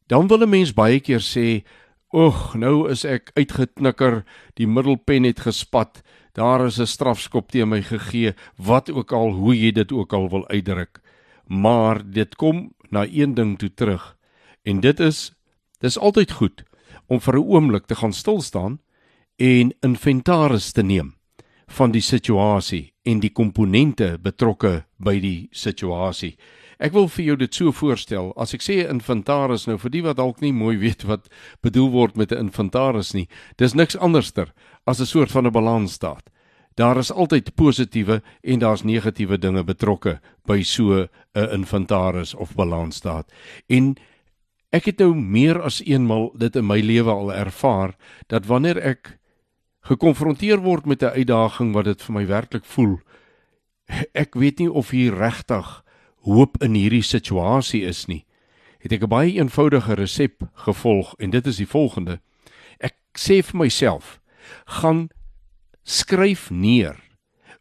[0.07, 1.63] dan wil 'n mens baie keer sê,
[2.13, 6.03] "Oeg, nou is ek uitgeknikker, die middelpen het gespat,
[6.33, 10.29] daar is 'n strafskop teen my gegee, wat ook al hoe jy dit ook al
[10.29, 11.01] wil uitdruk."
[11.45, 14.17] maar dit kom na een ding toe terug
[14.61, 15.33] en dit is
[15.79, 16.63] dis altyd goed
[17.05, 18.79] om vir 'n oomblik te gaan stil staan
[19.35, 21.15] en inventaris te neem
[21.67, 26.37] van die situasie en die komponente betrokke by die situasie.
[26.79, 30.17] Ek wil vir jou dit so voorstel, as ek sê inventaris nou vir die wat
[30.17, 31.29] dalk nie mooi weet wat
[31.63, 34.53] bedoel word met 'n inventaris nie, dis niks anderster
[34.85, 36.29] as 'n soort van 'n balansstaat.
[36.75, 43.31] Daar is altyd positiewe en daar's negatiewe dinge betrokke by so 'n inventaris of balansstaat.
[43.69, 43.95] En
[44.71, 47.95] ek het nou meer as eenmal dit in my lewe al ervaar
[48.27, 49.17] dat wanneer ek
[49.87, 52.99] gekonfronteer word met 'n uitdaging wat dit vir my werklik voel,
[54.13, 55.84] ek weet nie of hier regtig
[56.25, 58.25] hoop in hierdie situasie is nie.
[58.81, 62.19] Het ek 'n baie eenvoudige resep gevolg en dit is die volgende.
[62.79, 64.19] Ek sê vir myself,
[64.65, 65.09] gaan
[65.83, 66.97] skryf neer.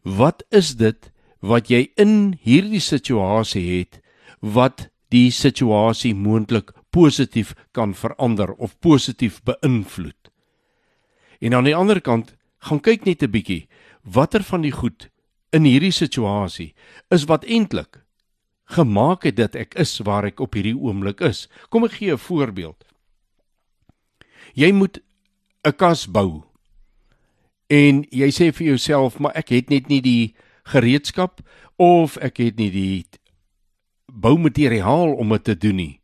[0.03, 1.11] Wat is dit
[1.41, 4.01] wat jy in hierdie situasie het
[4.41, 10.31] wat die situasie moontlik positief kan verander of positief beïnvloed?
[11.41, 13.67] En aan die ander kant, gaan kyk net 'n bietjie
[14.03, 15.09] watter van die goed
[15.51, 16.73] in hierdie situasie
[17.09, 18.04] is wat eintlik
[18.65, 21.47] gemaak het dat ek is waar ek op hierdie oomblik is.
[21.69, 22.83] Kom ek gee 'n voorbeeld.
[24.53, 24.99] Jy moet
[25.63, 26.43] 'n kas bou
[27.67, 31.41] en jy sê vir jouself maar ek het net nie die gereedskap
[31.77, 33.05] of ek het nie die
[34.11, 35.99] boumateriaal om dit te doen nie.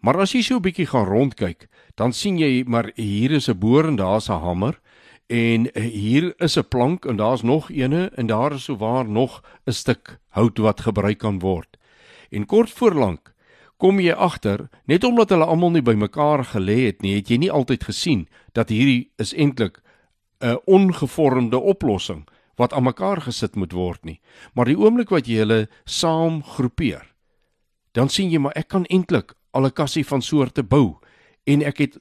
[0.00, 3.58] Maar as jy so 'n bietjie gaan rondkyk, dan sien jy maar hier is 'n
[3.58, 4.80] boor en daar's 'n hamer
[5.28, 9.72] en hier is 'n plank en daar's nog eene en daar is souwaar nog 'n
[9.72, 11.76] stuk hout wat gebruik kan word.
[12.32, 13.34] En kort voorlank
[13.76, 17.50] kom jy agter, net omdat hulle almal nie bymekaar gelê het nie, het jy nie
[17.50, 19.82] altyd gesien dat hierdie is eintlik
[20.40, 22.26] 'n ongevormde oplossing
[22.56, 24.20] wat aan mekaar gesit moet word nie.
[24.54, 27.14] Maar die oomblik wat jy hulle saam groepeer,
[27.92, 30.98] dan sien jy maar ek kan eintlik al 'n kassie van soorte bou
[31.44, 31.98] en ek het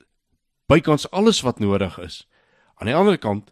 [0.67, 2.27] bykans alles wat nodig is.
[2.75, 3.51] Aan die ander kant,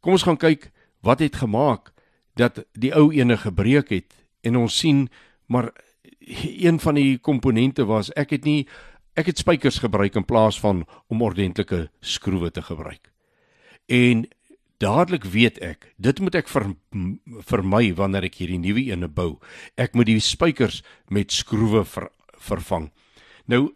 [0.00, 1.92] kom ons gaan kyk wat het gemaak
[2.34, 5.08] dat die ou ene gebreek het en ons sien
[5.46, 5.72] maar
[6.26, 8.66] een van die komponente was ek het nie
[9.16, 13.08] ek het spykers gebruik in plaas van om ordentlike skroewe te gebruik.
[13.86, 14.26] En
[14.82, 16.74] dadelik weet ek, dit moet ek vir
[17.48, 19.38] vir my wanneer ek hierdie nuwe ene bou.
[19.80, 22.90] Ek moet die spykers met skroewe ver, vervang.
[23.48, 23.70] Nou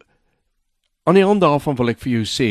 [1.08, 2.50] aan die hand daarvan wil ek vir jou sê,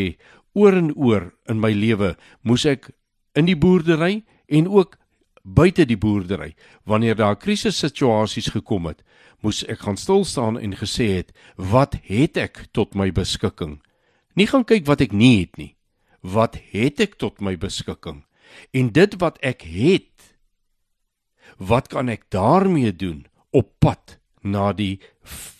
[0.58, 2.90] oor en oor in my lewe moes ek
[3.38, 4.98] in die boerdery en ook
[5.54, 6.54] buite die boerdery.
[6.84, 9.04] Wanneer daar krisissituasies gekom het
[9.40, 13.80] moes ek gaan stil staan en gesê het wat het ek tot my beskikking?
[14.36, 15.76] Nie gaan kyk wat ek nie het nie.
[16.22, 18.26] Wat het ek tot my beskikking?
[18.76, 20.06] En dit wat ek het
[21.60, 25.00] wat kan ek daarmee doen op pad na die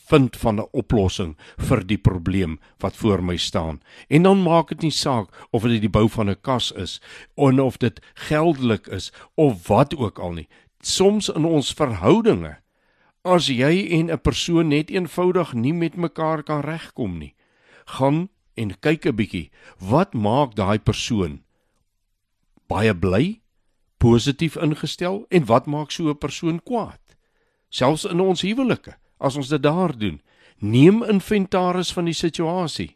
[0.10, 3.82] vind van 'n oplossing vir die probleem wat voor my staan.
[4.08, 7.02] En dan maak dit nie saak of dit die bou van 'n kas is
[7.36, 10.48] of dit geldelik is of wat ook al nie.
[10.82, 12.58] Soms in ons verhoudinge
[13.22, 17.36] as jy en 'n persoon net eenvoudig nie met mekaar kan regkom nie,
[17.86, 21.44] gaan en kyk 'n bietjie, wat maak daai persoon
[22.68, 23.42] baie bly,
[23.98, 27.02] positief ingestel en wat maak so 'n persoon kwaad?
[27.70, 30.20] Selfs in ons huwelike as ons dit daar doen.
[30.60, 32.96] Neem inventaris van die situasie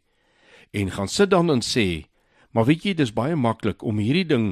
[0.74, 2.09] en gaan sit dan en sê,
[2.51, 4.47] maar weet jy, dis baie maklik om hierdie ding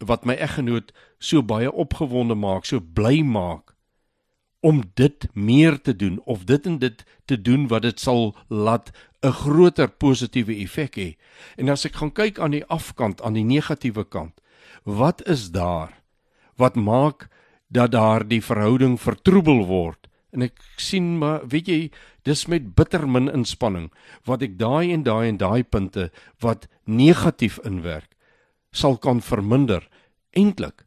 [0.00, 3.76] wat my eggenoot so baie opgewonde maak, so bly maak
[4.66, 8.90] om dit meer te doen of dit en dit te doen wat dit sal laat
[9.22, 11.16] 'n groter positiewe effek hê.
[11.56, 14.40] En as ek gaan kyk aan die afkant, aan die negatiewe kant,
[14.84, 16.02] wat is daar
[16.56, 17.28] wat maak
[17.68, 20.05] dat daar die verhouding vertroebel word
[20.36, 21.80] en ek sien maar weet jy
[22.28, 23.90] dis met bitter min inspanning
[24.28, 26.10] wat ek daai en daai en daai punte
[26.44, 28.12] wat negatief inwerk
[28.76, 29.88] sal kan verminder
[30.36, 30.84] eintlik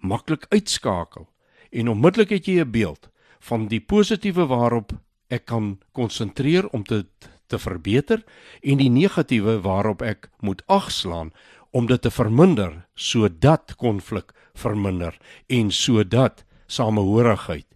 [0.00, 1.28] maklik uitskakel.
[1.70, 4.92] En onmiddellik het jy 'n beeld van die positiewe waarop
[5.28, 8.24] ek kan konsentreer om dit te, te verbeter
[8.62, 11.32] en die negatiewe waarop ek moet agslaan
[11.70, 17.66] om dit te verminder sodat konflik verminder en sodat samehorigheid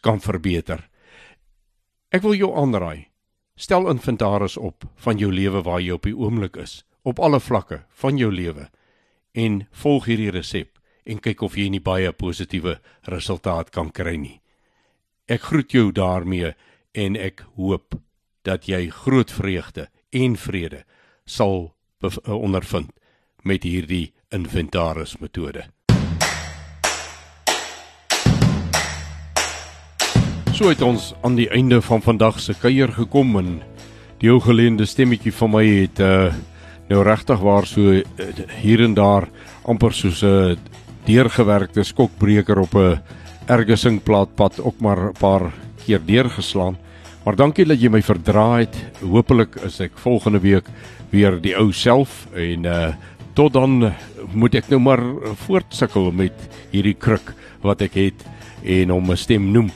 [0.00, 0.88] kan verbeter.
[2.14, 3.10] Ek wil jou aanraai.
[3.56, 7.84] Stel inventaris op van jou lewe waar jy op die oomblik is, op alle vlakke
[8.02, 8.68] van jou lewe
[9.34, 12.78] en volg hierdie resep en kyk of jy nie baie positiewe
[13.10, 14.40] resultaat kan kry nie.
[15.28, 16.54] Ek groet jou daarmee
[16.94, 17.98] en ek hoop
[18.44, 20.84] dat jy groot vreugde en vrede
[21.26, 21.72] sal
[22.26, 22.92] ondervind
[23.44, 25.68] met hierdie inventaris metode.
[30.54, 33.48] So het ons aan die einde van vandag se kuier gekom en
[34.20, 36.30] die ou geleende stemmetjie van my het uh
[36.84, 38.04] nou regtig waar so uh,
[38.60, 39.26] hier en daar
[39.66, 40.54] amper soos 'n
[41.08, 43.00] deurgewerkte skokbreker op 'n
[43.48, 45.50] ergesing plaatpad ook maar 'n paar
[45.84, 46.76] keer deurgeslaan.
[47.24, 48.76] Maar dankie dat jy my verdra het.
[49.00, 50.70] Hoopelik is ek volgende week
[51.10, 52.94] weer die ou self en uh
[53.34, 53.92] tot dan
[54.32, 55.02] moet ek nou maar
[55.34, 56.32] voortsukkel met
[56.70, 58.24] hierdie kruk wat ek het
[58.62, 59.70] en hom 'n stem noem.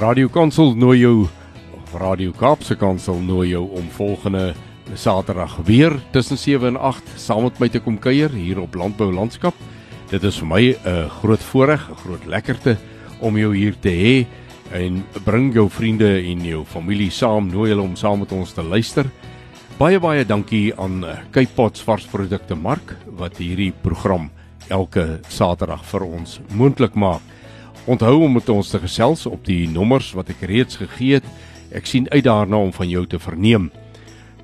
[0.00, 1.26] Radio Kansel nooi jou
[2.00, 4.54] Radio Kaapse Kansel nooi jou om volgende
[4.96, 9.10] Saterdag weer tussen 7 en 8 saam met my te kom kuier hier op Landbou
[9.12, 9.52] Landskap.
[10.08, 12.78] Dit is vir my 'n groot voorreg, 'n groot lekkerte
[13.20, 14.26] om jou hier te hê
[14.72, 18.62] en bring jou vriende en jou familie saam, nooi hulle om saam met ons te
[18.62, 19.04] luister.
[19.76, 24.30] Baie baie dankie aan Cape Pots varsprodukte Mark wat hierdie program
[24.68, 27.20] elke Saterdag vir ons moontlik maak.
[27.84, 31.28] Onthou om met ons te gesels op die nommers wat ek reeds gegee het.
[31.72, 33.70] Ek sien uit daarna om van jou te verneem.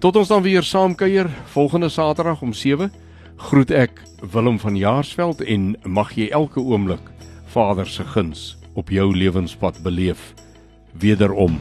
[0.01, 2.93] Tot ons dan weer saam kuier volgende Saterdag om 7.
[3.37, 4.01] Groet ek
[4.33, 7.13] Willem van Jaarsveld en mag jy elke oomblik
[7.53, 10.33] Vader se guns op jou lewenspad beleef.
[10.93, 11.61] Wederom.